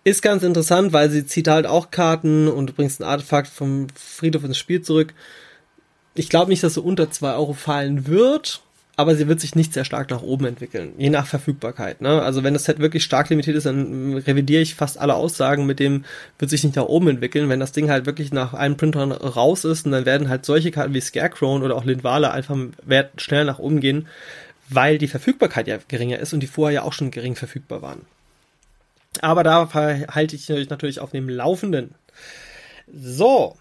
[0.02, 3.86] ist ganz interessant, weil sie zieht halt auch Karten und du bringst ein Artefakt vom
[3.94, 5.14] Friedhof ins Spiel zurück.
[6.16, 8.61] Ich glaube nicht, dass sie unter 2 Euro fallen wird,
[8.96, 12.02] aber sie wird sich nicht sehr stark nach oben entwickeln, je nach Verfügbarkeit.
[12.02, 12.20] Ne?
[12.20, 15.80] Also wenn das Set wirklich stark limitiert ist, dann revidiere ich fast alle Aussagen mit
[15.80, 16.04] dem,
[16.38, 17.48] wird sich nicht nach oben entwickeln.
[17.48, 20.70] Wenn das Ding halt wirklich nach einem Printer raus ist, und dann werden halt solche
[20.70, 22.56] Karten wie Scarecrow oder auch Lindwale einfach
[23.16, 24.08] schnell nach oben gehen,
[24.68, 28.02] weil die Verfügbarkeit ja geringer ist und die vorher ja auch schon gering verfügbar waren.
[29.20, 31.94] Aber da halte ich natürlich auf dem Laufenden.
[32.92, 33.56] So,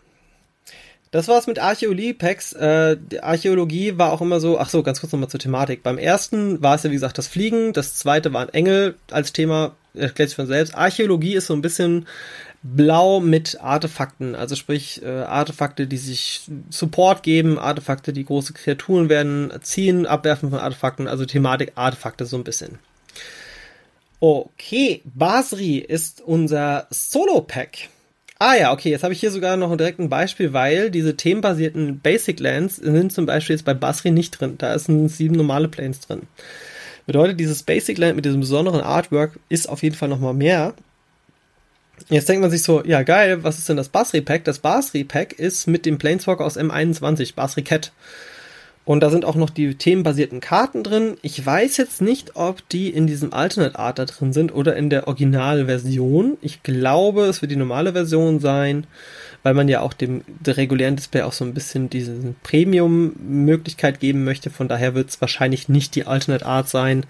[1.12, 2.54] das war's mit Archäologie-Packs.
[2.54, 5.84] Äh, Archäologie war auch immer so, ach so, ganz kurz nochmal zur Thematik.
[5.84, 7.74] Beim ersten war es ja, wie gesagt, das Fliegen.
[7.74, 10.74] Das zweite waren Engel als Thema, erklärt sich von selbst.
[10.74, 12.08] Archäologie ist so ein bisschen
[12.64, 14.36] blau mit Artefakten.
[14.36, 20.50] Also sprich, äh, Artefakte, die sich Support geben, Artefakte, die große Kreaturen werden, ziehen, abwerfen
[20.50, 21.10] von Artefakten.
[21.10, 22.80] Also Thematik Artefakte so ein bisschen.
[24.22, 27.90] Okay, Basri ist unser Solo-Pack.
[28.44, 32.00] Ah ja, okay, jetzt habe ich hier sogar noch direkt ein Beispiel, weil diese themenbasierten
[32.00, 34.56] Basic Lands sind zum Beispiel jetzt bei Basri nicht drin.
[34.58, 36.24] Da sind sieben normale Planes drin.
[37.06, 40.74] Bedeutet, dieses Basic Land mit diesem besonderen Artwork ist auf jeden Fall nochmal mehr.
[42.10, 44.44] Jetzt denkt man sich so, ja geil, was ist denn das Basri Pack?
[44.46, 47.92] Das Basri Pack ist mit dem Planeswalker aus M21, Basri Cat.
[48.84, 51.18] Und da sind auch noch die themenbasierten Karten drin.
[51.22, 54.90] Ich weiß jetzt nicht, ob die in diesem Alternate Art da drin sind oder in
[54.90, 56.38] der Originalversion.
[56.42, 58.88] Ich glaube, es wird die normale Version sein,
[59.44, 64.50] weil man ja auch dem regulären Display auch so ein bisschen diese Premium-Möglichkeit geben möchte.
[64.50, 67.06] Von daher wird es wahrscheinlich nicht die Alternate Art sein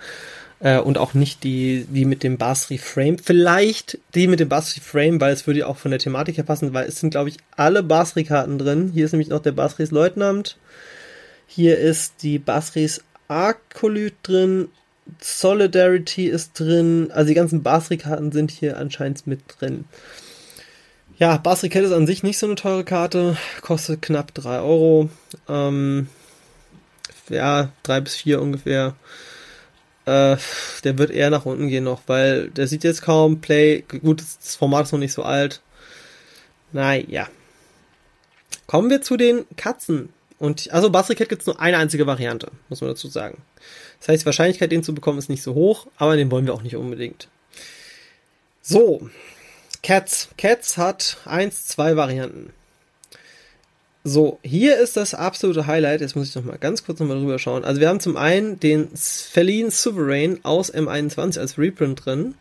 [0.60, 3.18] äh, und auch nicht die, die mit dem Basri Frame.
[3.18, 6.44] Vielleicht die mit dem Basri Frame, weil es würde ja auch von der Thematik her
[6.44, 8.92] passen, weil es sind, glaube ich, alle Basri-Karten drin.
[8.94, 10.58] Hier ist nämlich noch der Basris Leutnant.
[11.54, 14.70] Hier ist die Basris Arcolyt drin,
[15.20, 19.84] Solidarity ist drin, also die ganzen Basri-Karten sind hier anscheinend mit drin.
[21.18, 25.10] Ja, Basri Cat ist an sich nicht so eine teure Karte, kostet knapp 3 Euro.
[25.50, 26.08] Ähm,
[27.28, 28.96] ja, 3 bis 4 ungefähr.
[30.06, 30.38] Äh,
[30.86, 33.84] der wird eher nach unten gehen noch, weil der sieht jetzt kaum Play.
[34.02, 35.62] Gut, das Format ist noch nicht so alt.
[36.72, 37.28] Naja.
[38.68, 40.14] Kommen wir zu den Katzen.
[40.42, 43.44] Und also Basricat gibt es nur eine einzige Variante, muss man dazu sagen.
[44.00, 46.56] Das heißt, die Wahrscheinlichkeit, den zu bekommen, ist nicht so hoch, aber den wollen wir
[46.56, 47.28] auch nicht unbedingt.
[48.64, 49.08] So,
[49.84, 50.30] Cats.
[50.40, 52.54] Cats hat eins, zwei Varianten.
[54.04, 56.02] So, hier ist das absolute Highlight.
[56.02, 57.64] Jetzt muss ich noch mal ganz kurz noch mal drüber schauen.
[57.64, 62.34] Also wir haben zum einen den Feline Sovereign aus M21 als Reprint drin.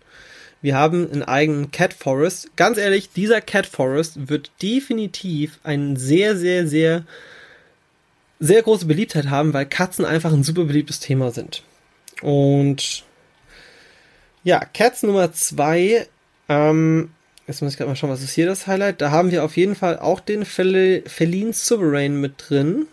[0.62, 2.56] Wir haben einen eigenen Cat Forest.
[2.56, 7.04] Ganz ehrlich, dieser Cat Forest wird definitiv ein sehr, sehr, sehr
[8.40, 11.62] sehr große Beliebtheit haben, weil Katzen einfach ein super beliebtes Thema sind.
[12.22, 13.04] Und
[14.42, 16.08] ja, Cats Nummer zwei.
[16.48, 17.10] Ähm,
[17.46, 19.00] jetzt muss ich gerade mal schauen, was ist hier das Highlight?
[19.00, 22.86] Da haben wir auf jeden Fall auch den Fel Feline Sovereign mit drin.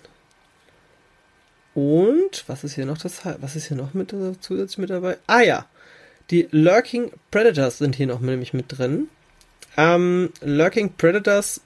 [1.74, 5.18] Und was ist hier noch das Was ist hier noch mit äh, zusätzlich mit dabei?
[5.28, 5.66] Ah ja,
[6.30, 9.08] die Lurking Predators sind hier noch nämlich mit drin.
[9.78, 11.62] Ähm, Lurking Predators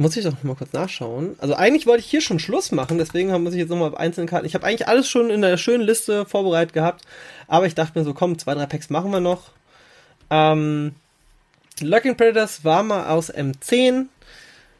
[0.00, 1.36] muss ich doch mal kurz nachschauen.
[1.40, 4.26] Also eigentlich wollte ich hier schon Schluss machen, deswegen muss ich jetzt nochmal auf einzelne
[4.26, 4.46] Karten.
[4.46, 7.04] Ich habe eigentlich alles schon in der schönen Liste vorbereitet gehabt,
[7.48, 9.50] aber ich dachte mir so, komm, zwei, drei Packs machen wir noch.
[10.30, 10.94] Ähm,
[11.82, 14.06] Lurking Predators war mal aus M10,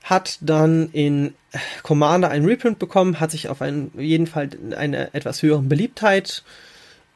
[0.04, 1.35] hat dann in
[1.83, 6.44] Commander ein Reprint bekommen, hat sich auf einen, jeden Fall eine etwas höhere Beliebtheit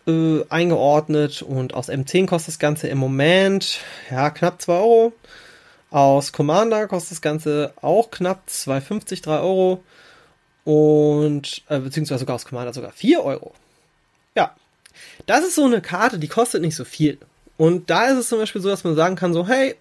[0.06, 3.78] äh, eingeordnet und aus M10 kostet das Ganze im Moment
[4.10, 5.14] ja knapp 2 Euro.
[5.94, 9.85] Aus Commander kostet das Ganze auch knapp 2,50, 3 Euro.
[10.64, 13.54] Und, äh, beziehungsweise sogar aus Commander sogar 4 Euro.
[14.35, 14.57] Ja.
[15.26, 17.18] Das ist so eine Karte, die kostet nicht so viel.
[17.57, 19.76] Und da ist es zum Beispiel so, dass man sagen kann, so, hey,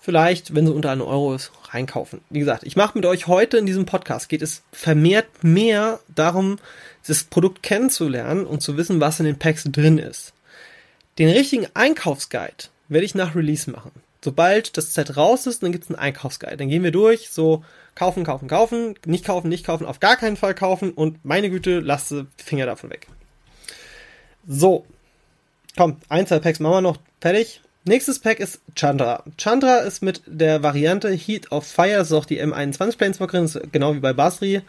[0.00, 2.22] vielleicht, wenn sie unter einem Euro ist, reinkaufen.
[2.30, 6.58] Wie gesagt, ich mache mit euch heute in diesem Podcast, geht es vermehrt mehr darum,
[7.06, 10.32] das Produkt kennenzulernen und zu wissen, was in den Packs drin ist.
[11.18, 13.90] Den richtigen Einkaufsguide werde ich nach Release machen
[14.24, 16.56] sobald das Set raus ist, dann gibt es einen Einkaufsguide.
[16.56, 20.36] Dann gehen wir durch, so kaufen, kaufen, kaufen, nicht kaufen, nicht kaufen, auf gar keinen
[20.36, 23.06] Fall kaufen und meine Güte, lasst die Finger davon weg.
[24.46, 24.86] So,
[25.76, 27.60] komm, ein, zwei Packs machen wir noch fertig.
[27.84, 29.24] Nächstes Pack ist Chandra.
[29.38, 33.94] Chandra ist mit der Variante Heat of Fire, das ist auch die M21 Planeswalkerin, genau
[33.94, 34.60] wie bei Basri.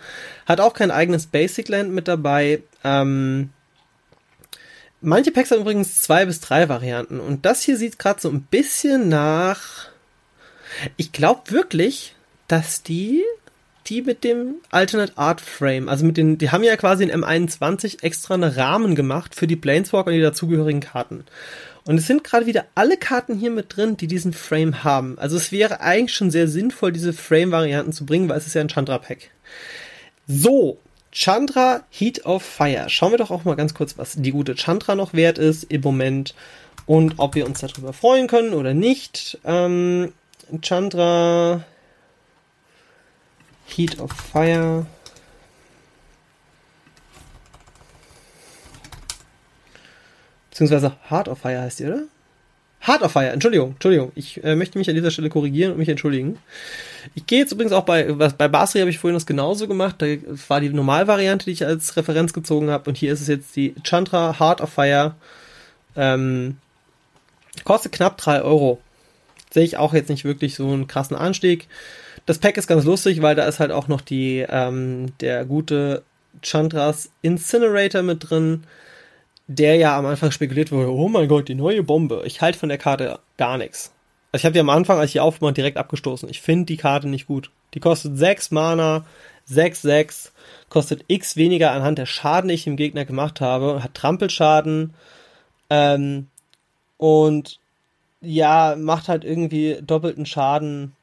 [0.45, 2.63] Hat auch kein eigenes Basic Land mit dabei.
[2.85, 3.49] Ähm,
[5.01, 8.43] Manche Packs haben übrigens zwei bis drei Varianten und das hier sieht gerade so ein
[8.43, 9.89] bisschen nach.
[10.95, 12.15] Ich glaube wirklich,
[12.47, 13.23] dass die
[13.87, 18.03] die mit dem Alternate Art Frame, also mit den, die haben ja quasi in M21
[18.03, 21.25] extra einen Rahmen gemacht für die Planeswalker und die dazugehörigen Karten.
[21.83, 25.17] Und es sind gerade wieder alle Karten hier mit drin, die diesen Frame haben.
[25.17, 28.61] Also es wäre eigentlich schon sehr sinnvoll, diese Frame-Varianten zu bringen, weil es ist ja
[28.61, 29.31] ein Chandra-Pack.
[30.27, 30.77] So,
[31.11, 32.89] Chandra Heat of Fire.
[32.89, 35.81] Schauen wir doch auch mal ganz kurz, was die gute Chandra noch wert ist im
[35.81, 36.33] Moment
[36.85, 39.39] und ob wir uns darüber freuen können oder nicht.
[39.43, 40.13] Ähm,
[40.61, 41.63] Chandra
[43.65, 44.85] Heat of Fire.
[50.49, 52.03] Beziehungsweise Heart of Fire heißt die, oder?
[52.85, 54.11] Heart of Fire, Entschuldigung, Entschuldigung.
[54.15, 56.39] Ich äh, möchte mich an dieser Stelle korrigieren und mich entschuldigen.
[57.13, 59.97] Ich gehe jetzt übrigens auch bei, bei Basri habe ich vorhin das genauso gemacht.
[59.99, 60.07] Da
[60.47, 62.89] war die Normalvariante, die ich als Referenz gezogen habe.
[62.89, 65.15] Und hier ist es jetzt die Chandra Heart of Fire.
[65.95, 66.57] Ähm,
[67.63, 68.79] kostet knapp drei Euro.
[69.51, 71.67] Sehe ich auch jetzt nicht wirklich so einen krassen Anstieg.
[72.25, 76.03] Das Pack ist ganz lustig, weil da ist halt auch noch die, ähm, der gute
[76.41, 78.63] Chandras Incinerator mit drin
[79.55, 82.23] der ja am Anfang spekuliert wurde, oh mein Gott, die neue Bombe.
[82.25, 83.93] Ich halte von der Karte gar nichts.
[84.31, 86.29] Also ich habe die am Anfang, als ich aufgemacht, direkt abgestoßen.
[86.29, 87.51] Ich finde die Karte nicht gut.
[87.73, 89.05] Die kostet 6 Mana,
[89.45, 90.33] 6, 6,
[90.69, 94.93] kostet x weniger anhand der Schaden, die ich dem Gegner gemacht habe, hat Trampelschaden,
[95.69, 96.27] ähm,
[96.97, 97.59] und
[98.21, 100.95] ja, macht halt irgendwie doppelten Schaden.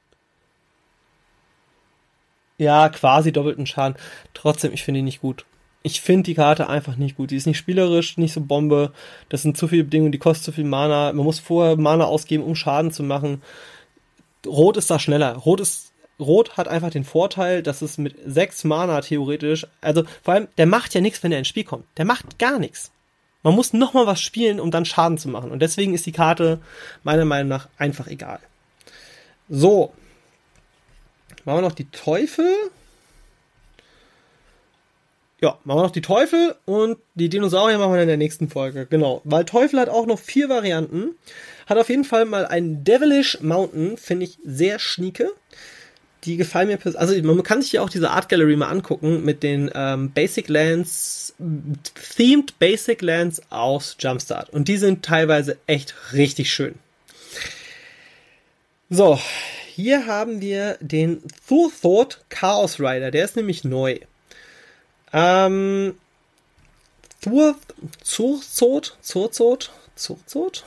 [2.58, 3.96] Ja, quasi doppelten Schaden.
[4.34, 5.44] Trotzdem, ich finde die nicht gut
[5.82, 7.30] ich finde die Karte einfach nicht gut.
[7.30, 8.92] Die ist nicht spielerisch, nicht so Bombe.
[9.28, 11.12] Das sind zu viele Bedingungen, die kostet zu viel Mana.
[11.12, 13.42] Man muss vorher Mana ausgeben, um Schaden zu machen.
[14.46, 15.34] Rot ist da schneller.
[15.34, 15.88] Rot ist
[16.20, 20.66] Rot hat einfach den Vorteil, dass es mit sechs Mana theoretisch, also vor allem, der
[20.66, 21.84] macht ja nichts, wenn er ins Spiel kommt.
[21.96, 22.90] Der macht gar nichts.
[23.44, 25.52] Man muss nochmal was spielen, um dann Schaden zu machen.
[25.52, 26.60] Und deswegen ist die Karte
[27.04, 28.40] meiner Meinung nach einfach egal.
[29.48, 29.92] So.
[31.44, 32.52] Machen wir noch die Teufel
[35.40, 38.86] ja, machen wir noch die Teufel und die Dinosaurier machen wir in der nächsten Folge.
[38.90, 41.14] Genau, weil Teufel hat auch noch vier Varianten.
[41.66, 45.30] Hat auf jeden Fall mal einen Devilish Mountain, finde ich sehr schnieke.
[46.24, 49.44] Die gefallen mir, also man kann sich ja auch diese Art Gallery mal angucken mit
[49.44, 51.34] den ähm, Basic Lands,
[52.16, 54.50] themed Basic Lands aus Jumpstart.
[54.50, 56.74] Und die sind teilweise echt richtig schön.
[58.90, 59.20] So,
[59.74, 63.12] hier haben wir den Thought Chaos Rider.
[63.12, 64.00] Der ist nämlich neu.
[65.12, 65.94] Ähm,
[67.20, 67.56] Zur,
[68.02, 70.64] Zurzot, Zurzot, Zurzot?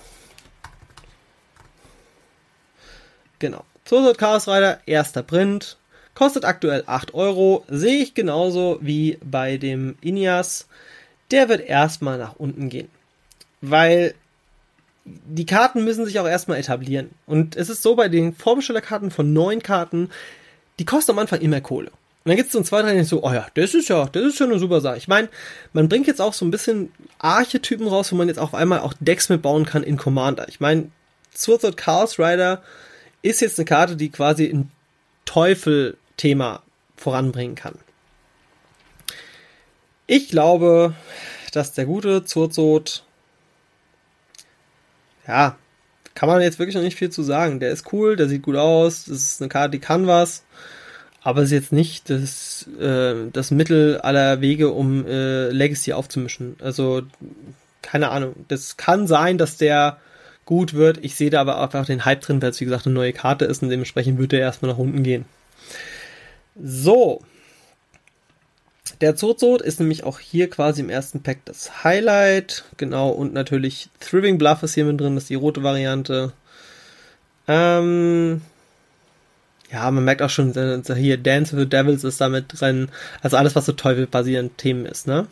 [3.40, 3.64] Genau.
[3.86, 5.78] Zurzot Chaos Rider, erster Print.
[6.14, 7.66] Kostet aktuell 8 Euro.
[7.68, 10.68] Sehe ich genauso wie bei dem Inias.
[11.32, 12.90] Der wird erstmal nach unten gehen.
[13.62, 14.14] Weil
[15.06, 17.10] die Karten müssen sich auch erstmal etablieren.
[17.26, 20.10] Und es ist so bei den Formstellerkarten von neun Karten,
[20.80, 21.92] die kosten am Anfang immer Kohle.
[22.24, 24.24] Und dann gibt es so zwei, drei, die so, oh ja, das ist ja, das
[24.24, 24.98] ist ja eine super Sache.
[24.98, 25.28] Ich meine,
[25.74, 28.94] man bringt jetzt auch so ein bisschen Archetypen raus, wo man jetzt auf einmal auch
[29.00, 30.48] Decks mitbauen kann in Commander.
[30.48, 30.92] Ich meine,
[31.36, 32.62] Sword Chaos Rider
[33.24, 34.70] ist jetzt eine Karte, die quasi ein
[35.26, 36.62] Teufel-Thema
[36.96, 37.80] voranbringen kann.
[40.06, 40.94] Ich glaube,
[41.54, 43.04] dass der gute Zurzot,
[45.28, 45.58] ja,
[46.14, 47.60] kann man jetzt wirklich noch nicht viel zu sagen.
[47.60, 50.44] Der ist cool, der sieht gut aus, das ist eine Karte, die kann was
[51.24, 56.56] aber es ist jetzt nicht das, äh, das Mittel aller Wege, um äh, Legacy aufzumischen.
[56.62, 57.04] Also,
[57.82, 58.36] keine Ahnung.
[58.48, 59.98] Das kann sein, dass der
[60.46, 60.98] gut wird.
[61.04, 63.46] Ich sehe da aber einfach den Hype drin, weil es wie gesagt eine neue Karte
[63.46, 65.26] ist und dementsprechend wird er erstmal nach unten gehen.
[66.62, 67.22] So.
[69.00, 72.66] Der Zozot ist nämlich auch hier quasi im ersten Pack das Highlight.
[72.78, 76.34] Genau, und natürlich Thriving Bluff ist hier mit drin, das ist die rote Variante.
[77.48, 78.42] Ähm,
[79.72, 82.90] ja, man merkt auch schon, äh, hier Dance with the Devils ist da mit drin.
[83.22, 85.28] Also alles, was so Teufel-basierend Themen ist, ne?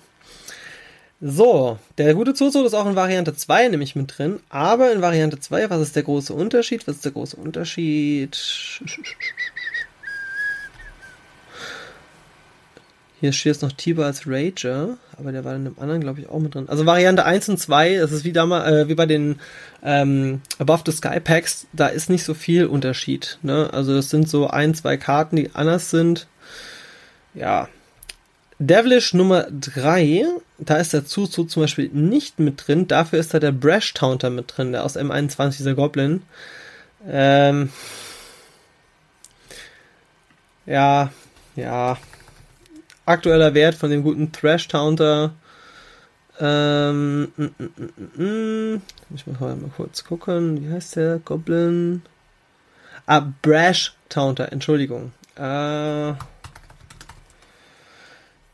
[1.21, 5.37] So, der gute Zozo ist auch in Variante 2 nämlich mit drin, aber in Variante
[5.37, 6.87] 2, was ist der große Unterschied?
[6.87, 8.37] Was ist der große Unterschied?
[13.19, 16.29] Hier steht jetzt noch Tiber als Rager, aber der war in dem anderen, glaube ich,
[16.29, 16.69] auch mit drin.
[16.69, 19.39] Also Variante 1 und 2, das ist wie, damals, äh, wie bei den
[19.83, 23.37] ähm, Above the Sky Packs, da ist nicht so viel Unterschied.
[23.41, 23.69] Ne?
[23.73, 26.27] Also es sind so ein, zwei Karten, die anders sind.
[27.33, 27.67] Ja.
[28.57, 30.25] Devilish Nummer 3,
[30.57, 32.87] da ist der Zuzu zum Beispiel nicht mit drin.
[32.87, 36.23] Dafür ist da der Brash Taunter mit drin, der aus M21, dieser Goblin.
[37.07, 37.69] Ähm,
[40.65, 41.11] ja,
[41.55, 41.97] ja,
[43.09, 45.33] aktueller Wert von dem guten Thrash Taunter.
[46.39, 48.81] Ähm, mm, mm, mm,
[49.13, 50.63] ich muss mal, kurz gucken.
[50.63, 51.19] Wie heißt der?
[51.19, 52.03] Goblin.
[53.05, 55.11] Ah, Brash Taunter, Entschuldigung.
[55.35, 56.13] Äh,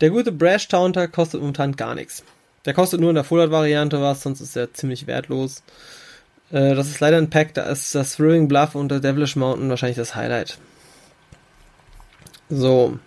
[0.02, 2.24] der gute Brash Taunter kostet momentan gar nichts.
[2.66, 5.62] Der kostet nur in der Full-Art-Variante was, sonst ist er ziemlich wertlos.
[6.52, 9.70] Äh, das ist leider ein Pack, da ist das Throwing Bluff und der Devilish Mountain
[9.70, 10.58] wahrscheinlich das Highlight.
[12.50, 13.00] So,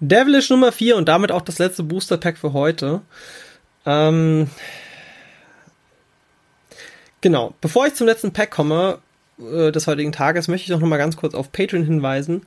[0.00, 3.02] Devilish Nummer 4 und damit auch das letzte Booster Pack für heute.
[3.86, 4.48] Ähm,
[7.20, 8.98] genau, bevor ich zum letzten Pack komme
[9.38, 12.42] äh, des heutigen Tages, möchte ich noch mal ganz kurz auf Patreon hinweisen.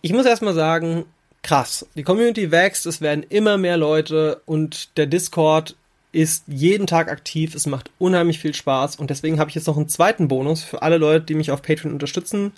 [0.00, 1.04] Ich muss erstmal sagen,
[1.42, 5.76] krass, die Community wächst, es werden immer mehr Leute und der Discord
[6.12, 9.76] ist jeden Tag aktiv, es macht unheimlich viel Spaß und deswegen habe ich jetzt noch
[9.76, 12.52] einen zweiten Bonus für alle Leute, die mich auf Patreon unterstützen.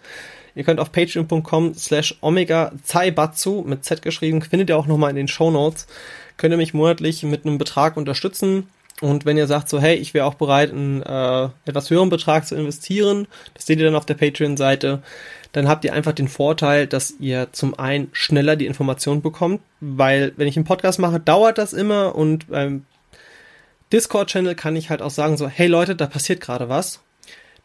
[0.55, 5.17] Ihr könnt auf patreon.com slash omega zaibatsu mit Z geschrieben, findet ihr auch nochmal in
[5.17, 5.87] den Show Notes,
[6.37, 8.69] könnt ihr mich monatlich mit einem Betrag unterstützen.
[9.01, 12.47] Und wenn ihr sagt so, hey, ich wäre auch bereit, einen äh, etwas höheren Betrag
[12.47, 15.03] zu investieren, das seht ihr dann auf der Patreon-Seite,
[15.51, 20.33] dann habt ihr einfach den Vorteil, dass ihr zum einen schneller die Information bekommt, weil
[20.37, 22.87] wenn ich einen Podcast mache, dauert das immer und beim
[23.93, 27.01] Discord-Channel kann ich halt auch sagen so, hey Leute, da passiert gerade was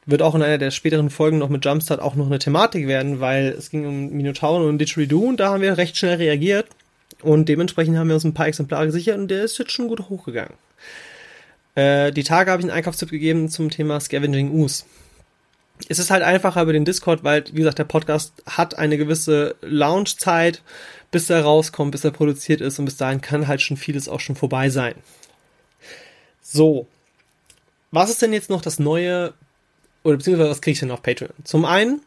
[0.10, 3.20] wird auch in einer der späteren Folgen noch mit Jumpstart auch noch eine Thematik werden,
[3.20, 6.68] weil es ging um Minotauren und Didgeridoo und da haben wir recht schnell reagiert
[7.22, 10.10] und dementsprechend haben wir uns ein paar Exemplare gesichert und der ist jetzt schon gut
[10.10, 10.54] hochgegangen.
[11.76, 14.86] Äh, die Tage habe ich einen Einkaufstipp gegeben zum Thema Scavenging Ooze.
[15.88, 19.56] Es ist halt einfacher über den Discord, weil, wie gesagt, der Podcast hat eine gewisse
[19.62, 20.62] Launchzeit,
[21.12, 24.20] bis er rauskommt, bis er produziert ist und bis dahin kann halt schon vieles auch
[24.20, 24.96] schon vorbei sein.
[26.42, 26.88] So.
[27.92, 29.34] Was ist denn jetzt noch das Neue
[30.10, 31.32] oder beziehungsweise was kriege ich denn auf Patreon?
[31.44, 32.02] Zum einen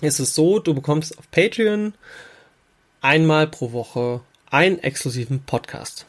[0.00, 1.94] ist es so, du bekommst auf Patreon
[3.00, 6.06] einmal pro Woche einen exklusiven Podcast.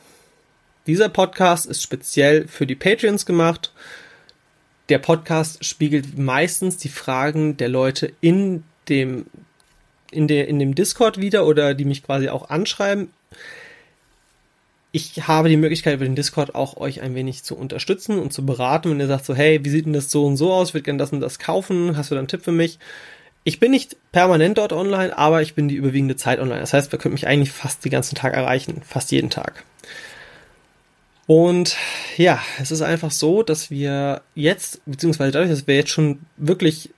[0.87, 3.73] Dieser Podcast ist speziell für die Patreons gemacht.
[4.89, 9.25] Der Podcast spiegelt meistens die Fragen der Leute in dem,
[10.11, 13.09] in, der, in dem Discord wieder oder die mich quasi auch anschreiben
[14.95, 18.45] ich habe die Möglichkeit über den Discord auch euch ein wenig zu unterstützen und zu
[18.45, 20.73] beraten, wenn ihr sagt so, hey, wie sieht denn das so und so aus, ich
[20.73, 22.79] würde gerne das und das kaufen, hast du da einen Tipp für mich?
[23.43, 26.61] Ich bin nicht permanent dort online, aber ich bin die überwiegende Zeit online.
[26.61, 29.65] Das heißt, wir können mich eigentlich fast den ganzen Tag erreichen, fast jeden Tag.
[31.27, 31.75] Und
[32.17, 36.91] ja, es ist einfach so, dass wir jetzt, beziehungsweise dadurch, dass wir jetzt schon wirklich,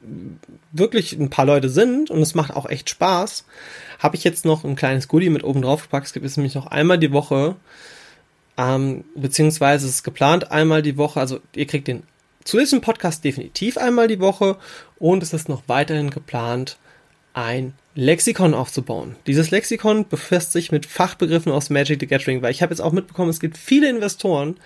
[0.71, 3.45] wirklich ein paar Leute sind und es macht auch echt Spaß,
[3.99, 6.07] habe ich jetzt noch ein kleines Goodie mit oben drauf gepackt.
[6.07, 7.55] Es gibt es nämlich noch einmal die Woche,
[8.57, 11.21] ähm, beziehungsweise es ist geplant einmal die Woche.
[11.21, 12.03] Also ihr kriegt den
[12.43, 14.57] zusätzlichen Podcast definitiv einmal die Woche
[14.99, 16.77] und es ist noch weiterhin geplant,
[17.37, 19.15] ein Lexikon aufzubauen.
[19.27, 22.91] Dieses Lexikon befasst sich mit Fachbegriffen aus Magic the Gathering, weil ich habe jetzt auch
[22.91, 24.57] mitbekommen, es gibt viele Investoren,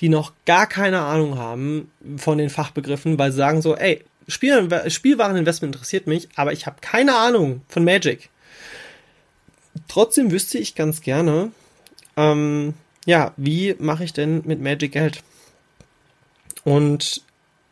[0.00, 4.68] die noch gar keine Ahnung haben von den Fachbegriffen, weil sie sagen so, ey, Spiel,
[4.90, 8.28] Spielwareninvestment interessiert mich, aber ich habe keine Ahnung von Magic.
[9.88, 11.50] Trotzdem wüsste ich ganz gerne,
[12.18, 12.74] ähm,
[13.06, 15.22] ja, wie mache ich denn mit Magic Geld?
[16.64, 17.22] Und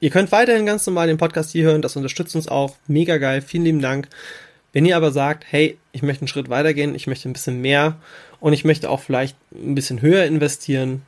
[0.01, 2.77] ihr könnt weiterhin ganz normal den Podcast hier hören, das unterstützt uns auch.
[2.87, 4.09] Mega geil, vielen lieben Dank.
[4.77, 7.99] Wenn ihr aber sagt, hey, ich möchte einen Schritt weitergehen, ich möchte ein bisschen mehr
[8.41, 11.01] und ich möchte auch vielleicht ein bisschen höher investieren,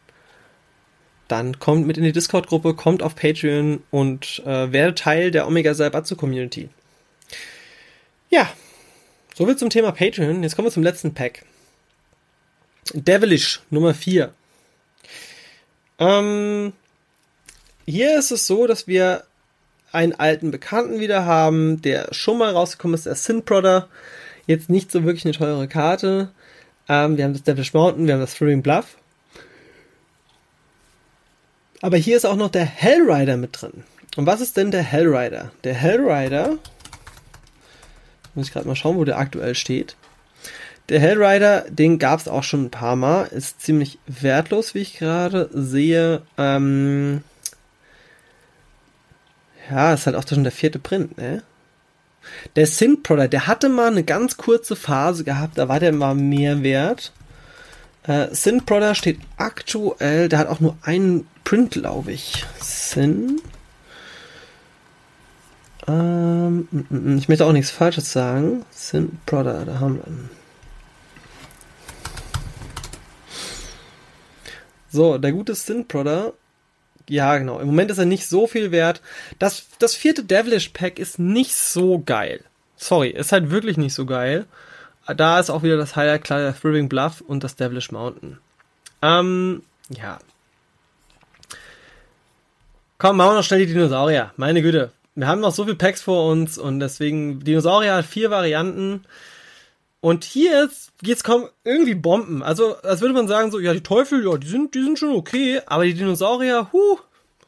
[1.29, 5.75] dann kommt mit in die Discord-Gruppe, kommt auf Patreon und äh, werde Teil der Omega
[5.75, 6.71] Salbatsu Community.
[8.31, 8.51] Ja,
[9.35, 10.43] Soviel zum Thema Patreon.
[10.43, 11.45] Jetzt kommen wir zum letzten Pack.
[12.95, 14.33] Devilish Nummer 4.
[15.99, 16.73] Ähm,
[17.85, 19.25] hier ist es so, dass wir
[19.93, 23.89] einen alten Bekannten wieder haben, der schon mal rausgekommen ist, der Synprodder.
[24.47, 26.31] Jetzt nicht so wirklich eine teure Karte.
[26.89, 28.97] Ähm, wir haben das Devilish Mountain, wir haben das Thrilling Bluff.
[31.81, 33.85] Aber hier ist auch noch der Hellrider mit drin.
[34.17, 35.53] Und was ist denn der Hellrider?
[35.65, 36.59] Der Hellrider
[38.35, 39.97] muss ich gerade mal schauen, wo der aktuell steht.
[40.89, 43.25] Der Hellrider, den gab es auch schon ein paar Mal.
[43.27, 46.23] Ist ziemlich wertlos, wie ich gerade sehe.
[46.39, 47.23] Ähm
[49.71, 51.43] ja, ist halt auch schon der vierte Print, ne?
[52.57, 56.15] Der Synth Product, der hatte mal eine ganz kurze Phase gehabt, da war der mal
[56.15, 57.13] mehr wert.
[58.03, 62.45] Äh, Synth Product steht aktuell, der hat auch nur einen Print, glaube ich.
[62.61, 63.43] Synth
[65.89, 66.69] ähm,
[67.19, 68.65] ich möchte auch nichts Falsches sagen.
[68.71, 70.31] Sin Brother, da haben wir ihn.
[74.91, 76.35] So, der gute Sin Brother.
[77.09, 77.59] Ja, genau.
[77.59, 79.01] Im Moment ist er nicht so viel wert.
[79.39, 82.41] Das, das vierte Devilish Pack ist nicht so geil.
[82.77, 84.47] Sorry, ist halt wirklich nicht so geil.
[85.07, 88.39] Da ist auch wieder das Highlight klar, der Thriving Bluff und das Devilish Mountain.
[89.01, 90.19] Ähm, ja.
[92.99, 94.33] Komm, machen wir noch schnell die Dinosaurier.
[94.37, 98.31] Meine Güte wir haben noch so viele Packs vor uns und deswegen, Dinosaurier hat vier
[98.31, 99.05] Varianten.
[100.01, 102.43] Und hier jetzt geht's kaum irgendwie Bomben.
[102.43, 105.15] Also, als würde man sagen, so, ja, die Teufel, ja, die sind, die sind schon
[105.15, 106.99] okay, aber die Dinosaurier, hu,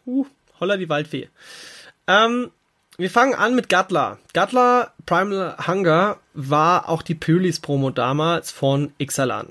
[0.04, 0.26] hu,
[0.58, 1.28] holla die Waldfee.
[2.08, 2.50] Ähm,
[2.96, 4.18] wir fangen an mit Gatla.
[4.34, 9.48] Gatla Primal Hunger war auch die Pylis-Promo damals von Ixalan.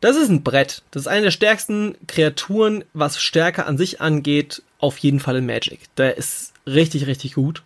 [0.00, 0.82] Das ist ein Brett.
[0.90, 5.46] Das ist eine der stärksten Kreaturen, was Stärke an sich angeht, auf jeden Fall in
[5.46, 5.80] Magic.
[5.96, 7.62] Der ist richtig, richtig gut.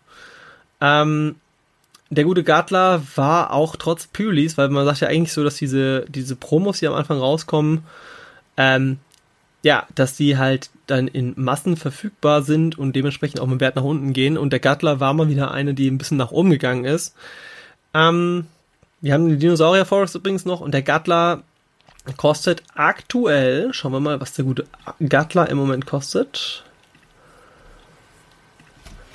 [0.81, 1.37] Ähm,
[2.11, 6.05] der gute Gatler war auch trotz Pylis, weil man sagt ja eigentlich so, dass diese,
[6.09, 7.85] diese Promos, die am Anfang rauskommen,
[8.57, 8.99] ähm,
[9.63, 13.85] ja, dass die halt dann in Massen verfügbar sind und dementsprechend auch mit Wert nach
[13.85, 14.37] unten gehen.
[14.37, 17.15] Und der Gatler war mal wieder eine, die ein bisschen nach oben gegangen ist.
[17.95, 18.47] Ähm,
[19.01, 21.43] wir haben den Dinosaurier Forest übrigens noch und der Gatler
[22.17, 24.65] kostet aktuell, schauen wir mal, was der gute
[25.01, 26.65] Gatler im Moment kostet.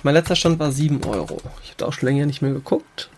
[0.06, 1.41] Mein letzter Stand war 7 Euro.
[1.64, 3.10] Ich habe da auch schon länger nicht mehr geguckt,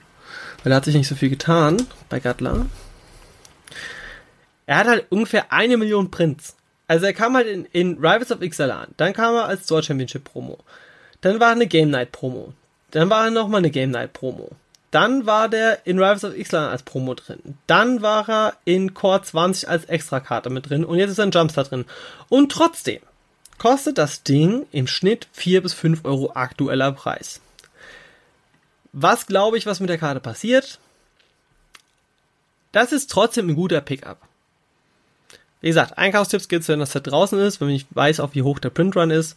[0.63, 2.65] weil da hat sich nicht so viel getan bei Gatler.
[4.67, 6.55] Er hat halt ungefähr eine Million Prints.
[6.87, 10.23] Also er kam halt in, in Rivals of Ixalan, dann kam er als Store Championship
[10.23, 10.59] Promo,
[11.19, 12.53] dann war eine Game Night Promo,
[12.91, 14.51] dann war er nochmal eine Game Night Promo,
[14.89, 19.23] dann war der in Rivals of Ixalan als Promo drin, dann war er in Core
[19.23, 21.85] 20 als Extrakarte mit drin und jetzt ist er in Jumpstart drin.
[22.29, 23.01] Und trotzdem
[23.57, 27.41] kostet das Ding im Schnitt 4 bis 5 Euro aktueller Preis.
[28.93, 30.79] Was glaube ich, was mit der Karte passiert?
[32.71, 34.19] Das ist trotzdem ein guter Pickup.
[35.61, 38.59] Wie gesagt, Einkaufstipps gibt's, wenn das Set draußen ist, wenn ich weiß, auch wie hoch
[38.59, 39.35] der Printrun ist.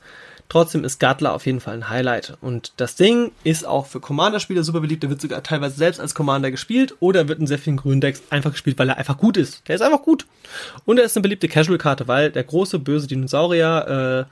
[0.50, 2.36] Trotzdem ist Gatler auf jeden Fall ein Highlight.
[2.42, 5.02] Und das Ding ist auch für Commander-Spieler super beliebt.
[5.02, 8.22] Der wird sogar teilweise selbst als Commander gespielt oder wird in sehr vielen grünen Decks
[8.28, 9.66] einfach gespielt, weil er einfach gut ist.
[9.68, 10.26] Der ist einfach gut.
[10.84, 14.26] Und er ist eine beliebte Casual-Karte, weil der große böse Dinosaurier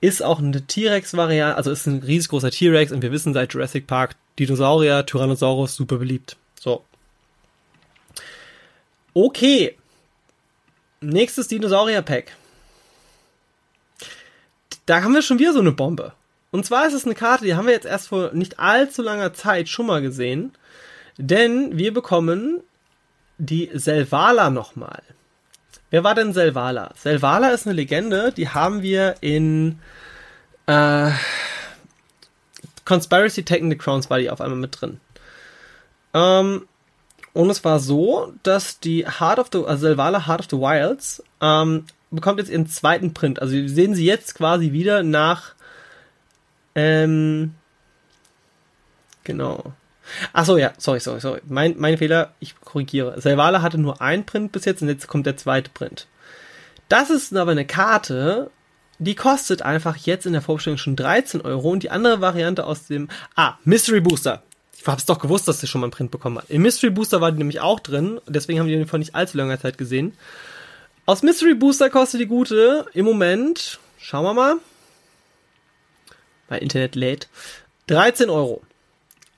[0.00, 3.86] äh, ist auch eine T-Rex-Variante, also ist ein riesengroßer T-Rex und wir wissen seit Jurassic
[3.86, 6.36] Park, Dinosaurier, Tyrannosaurus, super beliebt.
[6.60, 6.84] So.
[9.14, 9.76] Okay,
[11.02, 12.30] Nächstes Dinosaurier-Pack.
[14.92, 16.12] Da haben wir schon wieder so eine Bombe.
[16.50, 19.32] Und zwar ist es eine Karte, die haben wir jetzt erst vor nicht allzu langer
[19.32, 20.52] Zeit schon mal gesehen.
[21.16, 22.60] Denn wir bekommen
[23.38, 25.02] die Selvala nochmal.
[25.88, 26.92] Wer war denn Selvala?
[26.94, 29.78] Selvala ist eine Legende, die haben wir in
[30.66, 31.10] äh,
[32.84, 35.00] Conspiracy Taking the Crowns war die auf einmal mit drin.
[36.12, 36.66] Ähm,
[37.32, 41.22] und es war so, dass die Heart of the, also Selvala Heart of the Wilds,
[41.40, 43.40] ähm, bekommt jetzt ihren zweiten Print.
[43.40, 45.54] Also wir sehen sie jetzt quasi wieder nach,
[46.74, 47.54] ähm,
[49.24, 49.72] genau.
[50.32, 51.40] Ach so, ja, sorry, sorry, sorry.
[51.46, 53.20] Mein, mein Fehler, ich korrigiere.
[53.20, 56.06] Selvala hatte nur ein Print bis jetzt und jetzt kommt der zweite Print.
[56.88, 58.50] Das ist aber eine Karte,
[58.98, 62.86] die kostet einfach jetzt in der Vorbestellung schon 13 Euro und die andere Variante aus
[62.86, 64.42] dem, ah, Mystery Booster.
[64.76, 66.50] Ich hab's doch gewusst, dass sie schon mal einen Print bekommen hat.
[66.50, 69.38] Im Mystery Booster war die nämlich auch drin, deswegen haben wir den vor nicht allzu
[69.38, 70.12] langer Zeit gesehen.
[71.04, 74.56] Aus Mystery Booster kostet die gute im Moment, schauen wir mal,
[76.48, 77.28] mein Internet lädt,
[77.88, 78.62] 13 Euro.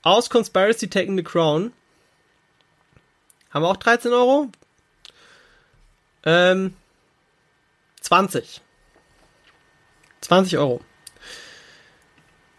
[0.02, 1.72] Aus Conspiracy Taking the Crown
[3.50, 4.50] haben wir auch 13 Euro.
[6.24, 6.74] Ähm,
[8.02, 8.60] 20.
[10.20, 10.82] 20 Euro.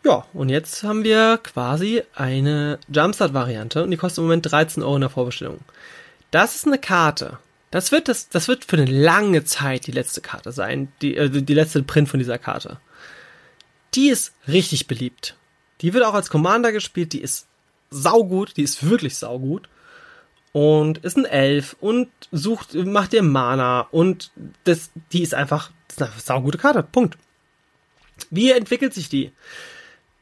[0.03, 4.95] Ja, und jetzt haben wir quasi eine Jumpstart-Variante und die kostet im Moment 13 Euro
[4.95, 5.59] in der Vorbestellung.
[6.31, 7.37] Das ist eine Karte.
[7.75, 11.29] Das wird, das, das wird für eine lange Zeit die letzte Karte sein, die, äh,
[11.29, 12.79] die letzte Print von dieser Karte.
[13.95, 15.35] Die ist richtig beliebt.
[15.81, 17.47] Die wird auch als Commander gespielt, die ist
[17.89, 19.67] saugut, die ist wirklich saugut.
[20.53, 24.31] Und ist ein Elf und sucht, macht dir Mana und
[24.63, 26.81] das, die ist einfach, das ist eine saugute Karte.
[26.81, 27.17] Punkt.
[28.29, 29.33] Wie entwickelt sich die?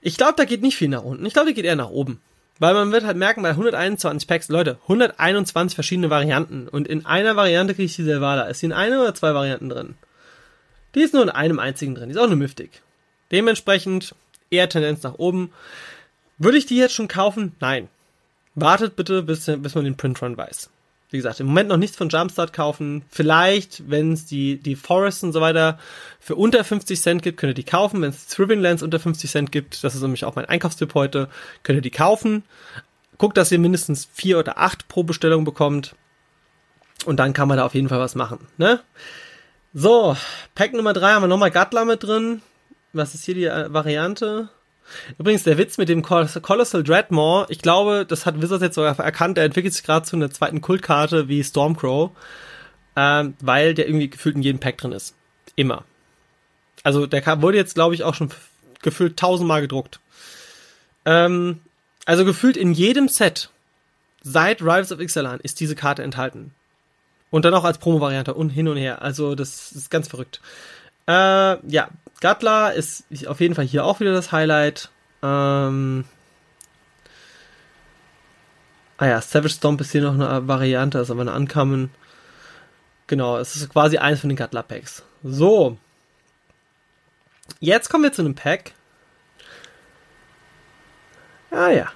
[0.02, 1.24] Ich glaube, da geht nicht viel nach unten.
[1.28, 2.20] Ich glaube, die geht eher nach oben.
[2.60, 6.68] Weil man wird halt merken, bei 121 Packs, Leute, 121 verschiedene Varianten.
[6.68, 8.44] Und in einer Variante kriege ich die Silvala.
[8.44, 9.96] Ist die in einer oder zwei Varianten drin?
[10.96, 12.10] Die ist nur in einem einzigen drin.
[12.10, 12.82] Die ist auch nur Mystic.
[13.32, 14.16] Dementsprechend
[14.52, 15.52] eher Tendenz nach oben.
[16.38, 17.56] Würde ich die jetzt schon kaufen?
[17.60, 17.90] Nein.
[18.56, 20.70] Wartet bitte, bis, bis man den Printrun weiß
[21.14, 23.04] wie gesagt, im Moment noch nichts von Jumpstart kaufen.
[23.08, 25.78] Vielleicht, wenn es die, die Forest und so weiter
[26.20, 28.02] für unter 50 Cent gibt, könnt ihr die kaufen.
[28.02, 31.30] Wenn es Thriving Lands unter 50 Cent gibt, das ist nämlich auch mein Einkaufstipp heute,
[31.62, 32.42] könnt ihr die kaufen.
[33.20, 35.94] Guckt, dass ihr mindestens vier oder acht pro Bestellung bekommt.
[37.06, 38.80] Und dann kann man da auf jeden Fall was machen, ne?
[39.76, 40.18] So,
[40.56, 42.42] Pack Nummer drei haben wir nochmal Gatla mit drin.
[42.92, 44.50] Was ist hier die äh, Variante?
[45.18, 49.38] Übrigens, der Witz mit dem Colossal Dreadmore, ich glaube, das hat Wizards jetzt sogar erkannt,
[49.38, 52.12] der entwickelt sich gerade zu einer zweiten Kultkarte wie Stormcrow,
[52.96, 55.16] ähm, weil der irgendwie gefühlt in jedem Pack drin ist.
[55.56, 55.84] Immer.
[56.84, 58.32] Also der wurde jetzt, glaube ich, auch schon
[58.82, 60.00] gefühlt tausendmal gedruckt.
[61.06, 61.62] Ähm,
[62.06, 63.50] also gefühlt in jedem Set
[64.22, 66.54] seit Rivals of Ixalan ist diese Karte enthalten.
[67.30, 69.02] Und dann auch als Promo-Variante und hin und her.
[69.02, 70.40] Also das ist ganz verrückt.
[71.08, 71.90] Äh, ja,
[72.24, 74.90] Gatla ist auf jeden Fall hier auch wieder das Highlight.
[75.22, 76.06] Ähm,
[78.96, 81.92] ah ja, Savage Stomp ist hier noch eine Variante, ist aber eine Uncommon.
[83.08, 85.04] Genau, es ist quasi eins von den Gatler Packs.
[85.22, 85.78] So.
[87.60, 88.72] Jetzt kommen wir zu einem Pack.
[91.52, 91.92] Ah ja,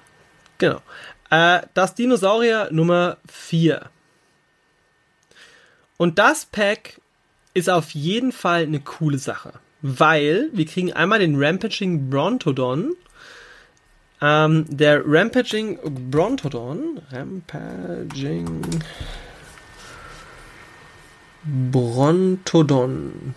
[0.57, 0.81] genau.
[1.29, 3.89] Äh, das Dinosaurier Nummer 4.
[5.95, 6.99] Und das Pack
[7.53, 9.53] ist auf jeden Fall eine coole Sache.
[9.81, 12.95] Weil wir kriegen einmal den Rampaging Brontodon.
[14.21, 17.01] Ähm, der Rampaging Brontodon.
[17.11, 18.61] Rampaging
[21.71, 23.35] Brontodon.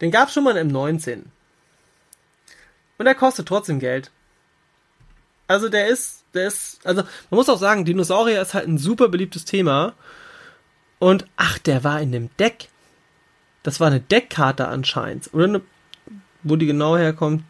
[0.00, 1.30] Den gab es schon mal im 19.
[2.98, 4.10] Und der kostet trotzdem Geld.
[5.46, 9.08] Also der ist, der ist, also man muss auch sagen, Dinosaurier ist halt ein super
[9.08, 9.94] beliebtes Thema.
[10.98, 12.68] Und ach, der war in dem Deck.
[13.62, 15.30] Das war eine Deckkarte anscheinend.
[15.32, 15.60] Oder eine,
[16.42, 17.44] wo die genau herkommt.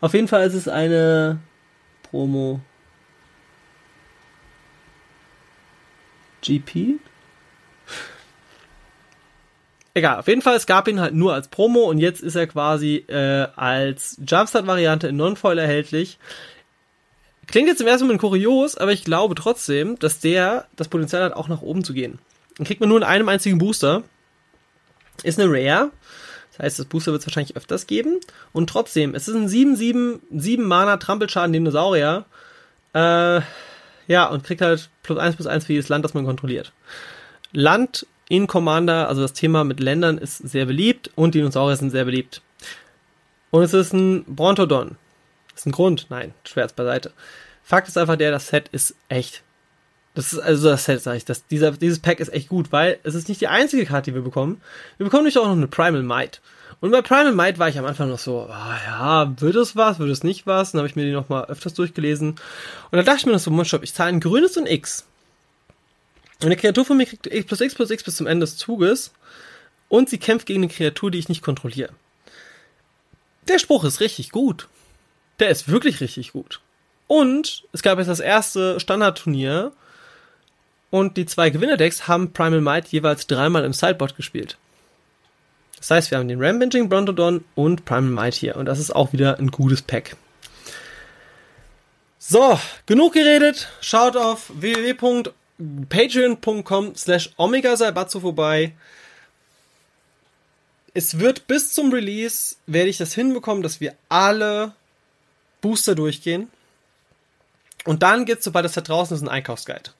[0.00, 1.38] Auf jeden Fall ist es eine
[2.02, 2.60] Promo.
[6.42, 6.98] GP?
[9.92, 12.46] Egal, auf jeden Fall, es gab ihn halt nur als Promo und jetzt ist er
[12.46, 16.18] quasi äh, als Jumpstart-Variante in Non-Foil erhältlich.
[17.48, 21.32] Klingt jetzt im ersten Moment kurios, aber ich glaube trotzdem, dass der das Potenzial hat,
[21.32, 22.20] auch nach oben zu gehen.
[22.56, 24.04] Dann kriegt man nur in einem einzigen Booster.
[25.22, 25.90] Ist eine Rare.
[26.52, 28.20] Das heißt, das Booster wird es wahrscheinlich öfters geben.
[28.52, 32.24] Und trotzdem, es ist ein 7-7, 7 Mana Trampelschaden Dinosaurier.
[32.92, 33.40] Äh,
[34.06, 36.72] ja, und kriegt halt plus 1 plus 1 für jedes Land, das man kontrolliert.
[37.52, 42.04] Land in Commander, also das Thema mit Ländern ist sehr beliebt und Dinosaurier sind sehr
[42.04, 42.42] beliebt.
[43.50, 44.96] Und es ist ein Brontodon.
[45.54, 46.06] Ist ein Grund?
[46.10, 47.12] Nein, Schwerz beiseite.
[47.62, 49.42] Fakt ist einfach der, das Set ist echt
[50.14, 51.24] das ist also das Set, sag ich.
[51.24, 54.14] Das, dieser, dieses Pack ist echt gut, weil es ist nicht die einzige Karte, die
[54.14, 54.60] wir bekommen.
[54.98, 56.40] Wir bekommen nämlich auch noch eine Primal Might.
[56.80, 59.98] Und bei Primal Might war ich am Anfang noch so, ah ja, wird es was,
[59.98, 60.72] wird es nicht was?
[60.72, 62.30] Dann habe ich mir die nochmal öfters durchgelesen.
[62.30, 62.38] Und
[62.90, 65.04] da dachte ich mir noch so, Moment, ich zahle ein grünes und X.
[66.40, 68.56] Und eine Kreatur von mir kriegt X plus X plus X bis zum Ende des
[68.56, 69.12] Zuges.
[69.88, 71.92] Und sie kämpft gegen eine Kreatur, die ich nicht kontrolliere.
[73.46, 74.68] Der Spruch ist richtig gut.
[75.38, 76.60] Der ist wirklich richtig gut.
[77.06, 79.72] Und es gab jetzt das erste Standardturnier,
[80.90, 84.56] und die zwei Gewinnerdecks haben Primal Might jeweils dreimal im Sideboard gespielt.
[85.78, 88.56] Das heißt, wir haben den Rampaging Brontodon und Primal Might hier.
[88.56, 90.16] Und das ist auch wieder ein gutes Pack.
[92.18, 93.68] So, genug geredet.
[93.80, 98.74] Schaut auf www.patreon.com slash omega vorbei.
[100.92, 104.74] Es wird bis zum Release, werde ich das hinbekommen, dass wir alle
[105.60, 106.50] Booster durchgehen.
[107.84, 109.92] Und dann gibt es, sobald das da draußen ist, einen Einkaufsguide.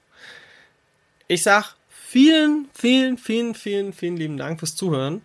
[1.31, 5.21] Ich sag vielen, vielen, vielen, vielen, vielen lieben Dank fürs Zuhören.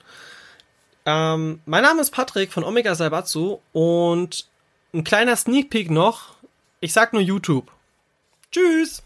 [1.05, 4.47] Ähm, mein Name ist Patrick von Omega Saibatsu und
[4.95, 6.37] ein kleiner Sneak Peek noch.
[6.79, 7.73] Ich sag nur YouTube.
[8.53, 9.03] Tschüss!